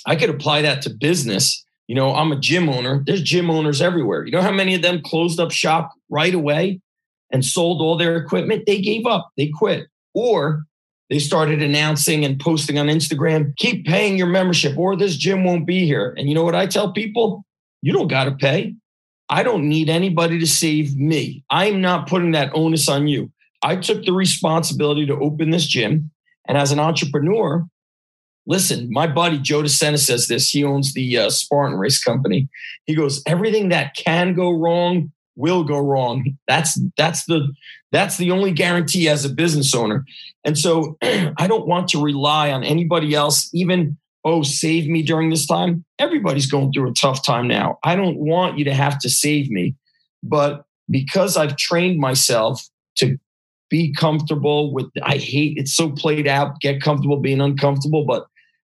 I 0.09 0.16
could 0.16 0.31
apply 0.31 0.62
that 0.62 0.81
to 0.83 0.90
business. 0.90 1.62
You 1.87 1.94
know, 1.94 2.14
I'm 2.14 2.33
a 2.33 2.40
gym 2.40 2.71
owner. 2.71 3.03
There's 3.05 3.21
gym 3.21 3.51
owners 3.51 3.83
everywhere. 3.83 4.25
You 4.25 4.33
know 4.33 4.40
how 4.40 4.51
many 4.51 4.75
of 4.75 4.81
them 4.81 5.03
closed 5.05 5.38
up 5.38 5.51
shop 5.51 5.90
right 6.09 6.35
away 6.35 6.81
and 7.31 7.44
sold 7.44 7.83
all 7.83 7.99
their 7.99 8.16
equipment? 8.16 8.64
They 8.66 8.81
gave 8.81 9.05
up, 9.05 9.29
they 9.37 9.51
quit. 9.55 9.87
Or 10.14 10.64
they 11.11 11.18
started 11.18 11.62
announcing 11.62 12.25
and 12.25 12.40
posting 12.40 12.79
on 12.79 12.87
Instagram, 12.87 13.55
keep 13.57 13.87
paying 13.87 14.16
your 14.16 14.29
membership, 14.29 14.79
or 14.79 14.97
this 14.97 15.14
gym 15.14 15.44
won't 15.44 15.66
be 15.66 15.85
here. 15.85 16.14
And 16.16 16.27
you 16.27 16.35
know 16.35 16.42
what 16.44 16.55
I 16.55 16.66
tell 16.66 16.90
people? 16.90 17.44
You 17.83 17.92
don't 17.92 18.09
got 18.09 18.25
to 18.25 18.33
pay. 18.33 18.75
I 19.29 19.42
don't 19.42 19.68
need 19.68 19.90
anybody 19.90 20.38
to 20.38 20.47
save 20.47 20.97
me. 20.97 21.44
I'm 21.51 21.83
not 21.83 22.09
putting 22.09 22.31
that 22.31 22.51
onus 22.55 22.88
on 22.88 23.09
you. 23.09 23.31
I 23.62 23.77
took 23.77 24.07
the 24.07 24.14
responsibility 24.14 25.05
to 25.05 25.18
open 25.18 25.51
this 25.51 25.66
gym. 25.66 26.11
And 26.47 26.57
as 26.57 26.73
an 26.73 26.79
entrepreneur, 26.79 27.66
listen, 28.48 28.88
my 28.90 29.06
buddy 29.06 29.38
Joe 29.38 29.62
DeSena 29.62 29.98
says 29.98 30.26
this. 30.26 30.50
He 30.50 30.64
owns 30.64 30.94
the 30.94 31.18
uh, 31.18 31.30
Spartan 31.30 31.78
Race 31.78 32.02
Company. 32.02 32.48
He 32.87 32.96
goes, 32.96 33.22
everything 33.26 33.68
that 33.68 33.94
can 33.94 34.34
go 34.34 34.50
wrong 34.50 35.12
will 35.37 35.62
go 35.62 35.78
wrong. 35.78 36.37
That's 36.48 36.80
that's 36.96 37.26
the 37.26 37.52
that's 37.92 38.16
the 38.16 38.32
only 38.32 38.50
guarantee 38.50 39.08
as 39.08 39.24
a 39.24 39.28
business 39.28 39.74
owner. 39.74 40.04
And 40.44 40.58
so 40.58 40.96
I 41.02 41.46
don't 41.46 41.68
want 41.68 41.88
to 41.90 42.02
rely 42.02 42.50
on 42.50 42.64
anybody 42.64 43.14
else, 43.14 43.48
even 43.54 43.96
oh, 44.24 44.42
save 44.42 44.88
me 44.88 45.02
during 45.02 45.30
this 45.30 45.46
time. 45.46 45.84
Everybody's 45.98 46.50
going 46.50 46.72
through 46.72 46.90
a 46.90 46.94
tough 46.94 47.24
time 47.24 47.46
now. 47.46 47.78
I 47.84 47.94
don't 47.94 48.18
want 48.18 48.58
you 48.58 48.64
to 48.64 48.74
have 48.74 48.98
to 49.00 49.08
save 49.08 49.48
me. 49.50 49.76
But 50.22 50.64
because 50.90 51.37
I've 51.37 51.56
trained 51.56 52.00
myself 52.00 52.66
to 52.96 53.16
be 53.70 53.92
comfortable 53.92 54.72
with 54.72 54.87
I 55.02 55.18
hate 55.18 55.58
it's 55.58 55.74
so 55.74 55.90
played 55.90 56.26
out, 56.26 56.61
get 56.61 56.80
comfortable 56.80 57.20
being 57.20 57.40
uncomfortable, 57.40 58.04
but 58.04 58.26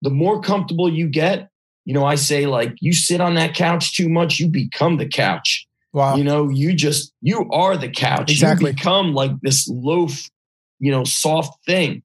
the 0.03 0.09
more 0.09 0.41
comfortable 0.41 0.91
you 0.91 1.07
get, 1.07 1.49
you 1.85 1.93
know, 1.93 2.05
I 2.05 2.15
say 2.15 2.45
like 2.45 2.75
you 2.79 2.93
sit 2.93 3.21
on 3.21 3.35
that 3.35 3.55
couch 3.55 3.95
too 3.95 4.09
much, 4.09 4.39
you 4.39 4.47
become 4.47 4.97
the 4.97 5.07
couch. 5.07 5.65
Wow. 5.93 6.15
You 6.15 6.23
know, 6.23 6.49
you 6.49 6.73
just 6.73 7.13
you 7.21 7.49
are 7.51 7.77
the 7.77 7.89
couch. 7.89 8.31
Exactly. 8.31 8.71
You 8.71 8.75
become 8.75 9.13
like 9.13 9.31
this 9.41 9.67
loaf, 9.67 10.29
you 10.79 10.91
know, 10.91 11.03
soft 11.03 11.65
thing. 11.65 12.03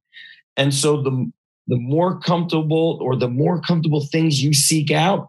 And 0.57 0.73
so 0.73 1.03
the 1.03 1.31
the 1.67 1.77
more 1.77 2.19
comfortable 2.19 2.99
or 3.03 3.17
the 3.17 3.29
more 3.29 3.61
comfortable 3.61 4.07
things 4.07 4.43
you 4.43 4.55
seek 4.55 4.91
out, 4.91 5.29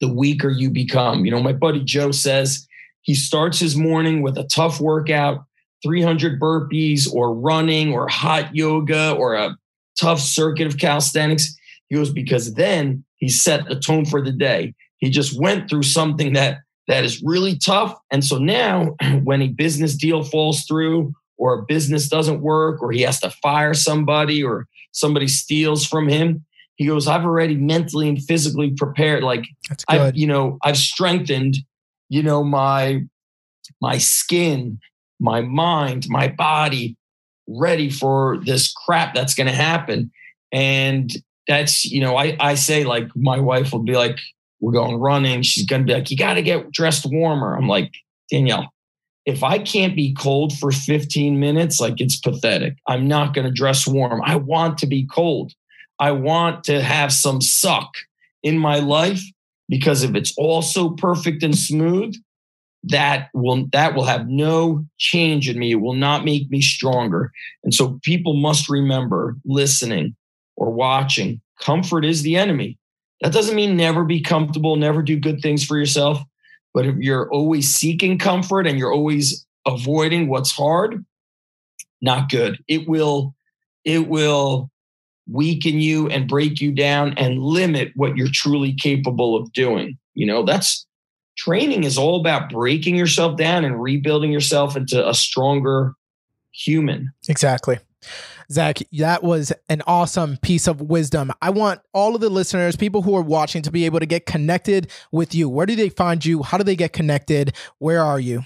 the 0.00 0.12
weaker 0.12 0.50
you 0.50 0.70
become. 0.70 1.24
You 1.24 1.30
know, 1.32 1.42
my 1.42 1.52
buddy 1.52 1.82
Joe 1.82 2.12
says 2.12 2.66
he 3.02 3.14
starts 3.14 3.58
his 3.58 3.76
morning 3.76 4.22
with 4.22 4.36
a 4.36 4.44
tough 4.44 4.80
workout, 4.80 5.44
300 5.82 6.40
burpees 6.40 7.12
or 7.12 7.34
running 7.34 7.92
or 7.92 8.08
hot 8.08 8.54
yoga 8.54 9.12
or 9.12 9.34
a 9.34 9.56
tough 9.98 10.20
circuit 10.20 10.66
of 10.66 10.78
calisthenics. 10.78 11.56
He 11.88 11.96
goes, 11.96 12.10
because 12.10 12.54
then 12.54 13.04
he 13.16 13.28
set 13.28 13.68
the 13.68 13.78
tone 13.78 14.04
for 14.04 14.22
the 14.22 14.32
day. 14.32 14.74
He 14.98 15.10
just 15.10 15.38
went 15.38 15.68
through 15.68 15.84
something 15.84 16.32
that 16.32 16.58
that 16.88 17.04
is 17.04 17.22
really 17.22 17.58
tough. 17.58 17.98
And 18.10 18.24
so 18.24 18.38
now 18.38 18.94
when 19.24 19.42
a 19.42 19.48
business 19.48 19.94
deal 19.96 20.22
falls 20.22 20.64
through 20.64 21.14
or 21.36 21.58
a 21.58 21.62
business 21.64 22.08
doesn't 22.08 22.40
work 22.40 22.82
or 22.82 22.92
he 22.92 23.02
has 23.02 23.20
to 23.20 23.30
fire 23.42 23.74
somebody 23.74 24.42
or 24.42 24.66
somebody 24.92 25.28
steals 25.28 25.84
from 25.86 26.08
him, 26.08 26.44
he 26.76 26.86
goes, 26.86 27.08
I've 27.08 27.24
already 27.24 27.56
mentally 27.56 28.08
and 28.08 28.22
physically 28.22 28.70
prepared. 28.70 29.22
Like 29.22 29.44
I've, 29.88 30.16
you 30.16 30.26
know, 30.26 30.58
I've 30.62 30.76
strengthened, 30.76 31.56
you 32.08 32.22
know, 32.22 32.44
my 32.44 33.02
my 33.80 33.98
skin, 33.98 34.78
my 35.18 35.40
mind, 35.40 36.06
my 36.08 36.28
body 36.28 36.96
ready 37.48 37.90
for 37.90 38.38
this 38.44 38.72
crap 38.72 39.14
that's 39.14 39.34
going 39.34 39.46
to 39.46 39.52
happen. 39.52 40.10
And 40.52 41.10
that's 41.46 41.84
you 41.84 42.00
know 42.00 42.16
I 42.16 42.36
I 42.40 42.54
say 42.54 42.84
like 42.84 43.08
my 43.14 43.38
wife 43.38 43.72
will 43.72 43.82
be 43.82 43.96
like 43.96 44.18
we're 44.60 44.72
going 44.72 44.96
running. 44.96 45.42
She's 45.42 45.66
gonna 45.66 45.84
be 45.84 45.94
like 45.94 46.10
you 46.10 46.16
got 46.16 46.34
to 46.34 46.42
get 46.42 46.70
dressed 46.72 47.06
warmer. 47.06 47.56
I'm 47.56 47.68
like 47.68 47.92
Danielle 48.30 48.72
if 49.26 49.42
I 49.42 49.58
can't 49.58 49.96
be 49.96 50.14
cold 50.14 50.56
for 50.56 50.70
15 50.70 51.38
minutes 51.38 51.80
like 51.80 52.00
it's 52.00 52.18
pathetic. 52.18 52.76
I'm 52.86 53.08
not 53.08 53.34
gonna 53.34 53.50
dress 53.50 53.86
warm. 53.86 54.22
I 54.24 54.36
want 54.36 54.78
to 54.78 54.86
be 54.86 55.06
cold. 55.06 55.52
I 55.98 56.12
want 56.12 56.64
to 56.64 56.80
have 56.80 57.12
some 57.12 57.40
suck 57.40 57.90
in 58.42 58.58
my 58.58 58.78
life 58.78 59.22
because 59.68 60.04
if 60.04 60.14
it's 60.14 60.32
all 60.38 60.62
so 60.62 60.90
perfect 60.90 61.42
and 61.42 61.58
smooth 61.58 62.14
that 62.84 63.30
will 63.34 63.66
that 63.72 63.96
will 63.96 64.04
have 64.04 64.28
no 64.28 64.86
change 64.98 65.48
in 65.48 65.58
me. 65.58 65.72
It 65.72 65.80
will 65.80 65.94
not 65.94 66.24
make 66.24 66.48
me 66.50 66.62
stronger. 66.62 67.32
And 67.64 67.74
so 67.74 67.98
people 68.02 68.34
must 68.34 68.68
remember 68.68 69.36
listening 69.44 70.14
or 70.56 70.70
watching, 70.70 71.40
comfort 71.60 72.04
is 72.04 72.22
the 72.22 72.36
enemy. 72.36 72.78
That 73.20 73.32
doesn't 73.32 73.56
mean 73.56 73.76
never 73.76 74.04
be 74.04 74.20
comfortable, 74.20 74.76
never 74.76 75.02
do 75.02 75.18
good 75.18 75.40
things 75.40 75.64
for 75.64 75.78
yourself. 75.78 76.20
But 76.74 76.86
if 76.86 76.96
you're 76.96 77.30
always 77.32 77.74
seeking 77.74 78.18
comfort 78.18 78.66
and 78.66 78.78
you're 78.78 78.92
always 78.92 79.46
avoiding 79.66 80.28
what's 80.28 80.52
hard, 80.52 81.04
not 82.02 82.28
good. 82.28 82.58
It 82.68 82.86
will, 82.86 83.34
it 83.84 84.08
will 84.08 84.70
weaken 85.26 85.80
you 85.80 86.08
and 86.08 86.28
break 86.28 86.60
you 86.60 86.72
down 86.72 87.14
and 87.16 87.38
limit 87.38 87.92
what 87.96 88.16
you're 88.16 88.28
truly 88.30 88.74
capable 88.74 89.36
of 89.36 89.52
doing. 89.52 89.98
You 90.14 90.26
know, 90.26 90.44
that's 90.44 90.86
training 91.36 91.84
is 91.84 91.98
all 91.98 92.20
about 92.20 92.50
breaking 92.50 92.96
yourself 92.96 93.36
down 93.36 93.64
and 93.64 93.80
rebuilding 93.80 94.30
yourself 94.30 94.76
into 94.76 95.06
a 95.08 95.14
stronger 95.14 95.94
human. 96.52 97.12
Exactly. 97.28 97.78
Zach, 98.50 98.78
that 98.92 99.22
was 99.22 99.52
an 99.68 99.82
awesome 99.86 100.36
piece 100.38 100.66
of 100.66 100.80
wisdom. 100.80 101.32
I 101.42 101.50
want 101.50 101.80
all 101.92 102.14
of 102.14 102.20
the 102.20 102.30
listeners, 102.30 102.76
people 102.76 103.02
who 103.02 103.16
are 103.16 103.22
watching, 103.22 103.62
to 103.62 103.70
be 103.70 103.84
able 103.86 104.00
to 104.00 104.06
get 104.06 104.26
connected 104.26 104.90
with 105.12 105.34
you. 105.34 105.48
Where 105.48 105.66
do 105.66 105.76
they 105.76 105.88
find 105.88 106.24
you? 106.24 106.42
How 106.42 106.58
do 106.58 106.64
they 106.64 106.76
get 106.76 106.92
connected? 106.92 107.54
Where 107.78 108.02
are 108.02 108.20
you? 108.20 108.44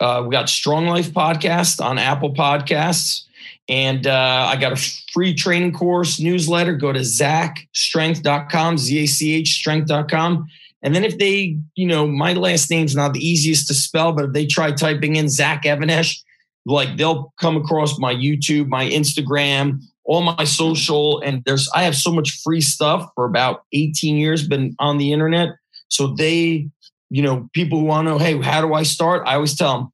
Uh, 0.00 0.22
we 0.24 0.30
got 0.30 0.48
Strong 0.48 0.86
Life 0.86 1.12
Podcast 1.12 1.84
on 1.84 1.98
Apple 1.98 2.34
Podcasts. 2.34 3.24
And 3.68 4.06
uh, 4.06 4.46
I 4.48 4.56
got 4.56 4.72
a 4.72 4.92
free 5.12 5.34
training 5.34 5.72
course 5.72 6.18
newsletter. 6.18 6.74
Go 6.74 6.92
to 6.92 7.00
zachstrength.com, 7.00 8.78
Z 8.78 8.98
A 8.98 9.06
C 9.06 9.34
H 9.34 9.54
strength.com. 9.54 10.48
And 10.82 10.94
then 10.94 11.04
if 11.04 11.18
they, 11.18 11.58
you 11.76 11.86
know, 11.86 12.06
my 12.06 12.32
last 12.32 12.68
name's 12.68 12.96
not 12.96 13.12
the 13.12 13.24
easiest 13.24 13.68
to 13.68 13.74
spell, 13.74 14.12
but 14.12 14.24
if 14.24 14.32
they 14.32 14.46
try 14.46 14.72
typing 14.72 15.14
in 15.14 15.28
Zach 15.28 15.64
Even-Esh, 15.64 16.22
like 16.66 16.96
they'll 16.96 17.32
come 17.40 17.56
across 17.56 17.98
my 17.98 18.14
YouTube, 18.14 18.68
my 18.68 18.88
Instagram, 18.88 19.80
all 20.04 20.22
my 20.22 20.44
social, 20.44 21.20
and 21.20 21.42
there's 21.44 21.68
I 21.74 21.82
have 21.82 21.96
so 21.96 22.12
much 22.12 22.40
free 22.42 22.60
stuff 22.60 23.10
for 23.14 23.24
about 23.24 23.64
18 23.72 24.16
years, 24.16 24.46
been 24.46 24.74
on 24.78 24.98
the 24.98 25.12
internet. 25.12 25.50
So 25.88 26.08
they, 26.08 26.68
you 27.10 27.22
know, 27.22 27.48
people 27.52 27.80
who 27.80 27.84
want 27.84 28.06
to 28.06 28.12
know, 28.12 28.18
hey, 28.18 28.40
how 28.40 28.60
do 28.60 28.74
I 28.74 28.82
start? 28.82 29.22
I 29.26 29.34
always 29.34 29.56
tell 29.56 29.78
them, 29.78 29.92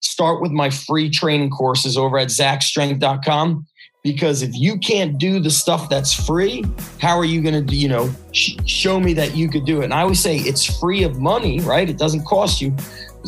start 0.00 0.40
with 0.40 0.52
my 0.52 0.70
free 0.70 1.10
training 1.10 1.50
courses 1.50 1.96
over 1.96 2.18
at 2.18 2.28
zachstrength.com 2.28 3.66
because 4.04 4.42
if 4.42 4.54
you 4.54 4.78
can't 4.78 5.18
do 5.18 5.40
the 5.40 5.50
stuff 5.50 5.88
that's 5.88 6.12
free 6.12 6.64
how 7.00 7.18
are 7.18 7.24
you 7.24 7.42
going 7.42 7.66
to 7.66 7.74
you 7.74 7.88
know 7.88 8.10
sh- 8.32 8.56
show 8.64 9.00
me 9.00 9.12
that 9.12 9.36
you 9.36 9.48
could 9.48 9.64
do 9.64 9.80
it 9.80 9.84
and 9.84 9.94
i 9.94 10.02
always 10.02 10.20
say 10.20 10.36
it's 10.38 10.78
free 10.78 11.02
of 11.02 11.18
money 11.18 11.60
right 11.60 11.90
it 11.90 11.98
doesn't 11.98 12.24
cost 12.24 12.60
you 12.60 12.74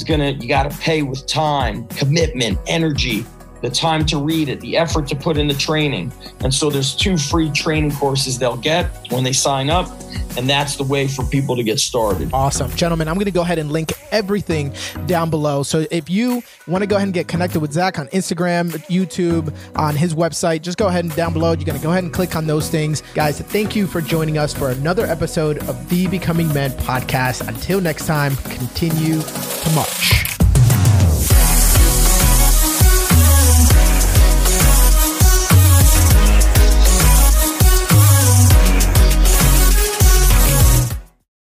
it's 0.00 0.08
going 0.08 0.20
to 0.20 0.42
you 0.42 0.48
got 0.48 0.70
to 0.70 0.78
pay 0.78 1.02
with 1.02 1.26
time 1.26 1.86
commitment 1.88 2.58
energy 2.66 3.26
the 3.62 3.70
time 3.70 4.06
to 4.06 4.18
read 4.18 4.48
it, 4.48 4.60
the 4.60 4.76
effort 4.76 5.06
to 5.08 5.16
put 5.16 5.36
in 5.36 5.48
the 5.48 5.54
training. 5.54 6.12
And 6.40 6.52
so 6.52 6.70
there's 6.70 6.94
two 6.94 7.16
free 7.16 7.50
training 7.50 7.92
courses 7.92 8.38
they'll 8.38 8.56
get 8.56 8.86
when 9.10 9.24
they 9.24 9.32
sign 9.32 9.70
up. 9.70 9.88
And 10.36 10.48
that's 10.48 10.76
the 10.76 10.84
way 10.84 11.06
for 11.06 11.24
people 11.24 11.56
to 11.56 11.62
get 11.62 11.78
started. 11.78 12.30
Awesome. 12.32 12.70
Gentlemen, 12.72 13.08
I'm 13.08 13.14
going 13.14 13.26
to 13.26 13.30
go 13.30 13.42
ahead 13.42 13.58
and 13.58 13.70
link 13.70 13.92
everything 14.10 14.74
down 15.06 15.30
below. 15.30 15.62
So 15.62 15.86
if 15.90 16.08
you 16.08 16.42
want 16.66 16.82
to 16.82 16.86
go 16.86 16.96
ahead 16.96 17.06
and 17.06 17.14
get 17.14 17.28
connected 17.28 17.60
with 17.60 17.72
Zach 17.72 17.98
on 17.98 18.08
Instagram, 18.08 18.70
YouTube, 18.88 19.54
on 19.76 19.96
his 19.96 20.14
website, 20.14 20.62
just 20.62 20.78
go 20.78 20.88
ahead 20.88 21.04
and 21.04 21.14
down 21.14 21.32
below, 21.32 21.52
you're 21.52 21.64
going 21.64 21.78
to 21.78 21.82
go 21.82 21.90
ahead 21.90 22.04
and 22.04 22.12
click 22.12 22.36
on 22.36 22.46
those 22.46 22.68
things. 22.68 23.02
Guys, 23.14 23.40
thank 23.40 23.76
you 23.76 23.86
for 23.86 24.00
joining 24.00 24.38
us 24.38 24.54
for 24.54 24.70
another 24.70 25.06
episode 25.06 25.58
of 25.68 25.88
the 25.88 26.06
Becoming 26.08 26.52
Men 26.52 26.70
podcast. 26.72 27.46
Until 27.46 27.80
next 27.80 28.06
time, 28.06 28.36
continue 28.36 29.20
to 29.20 29.70
march. 29.74 30.39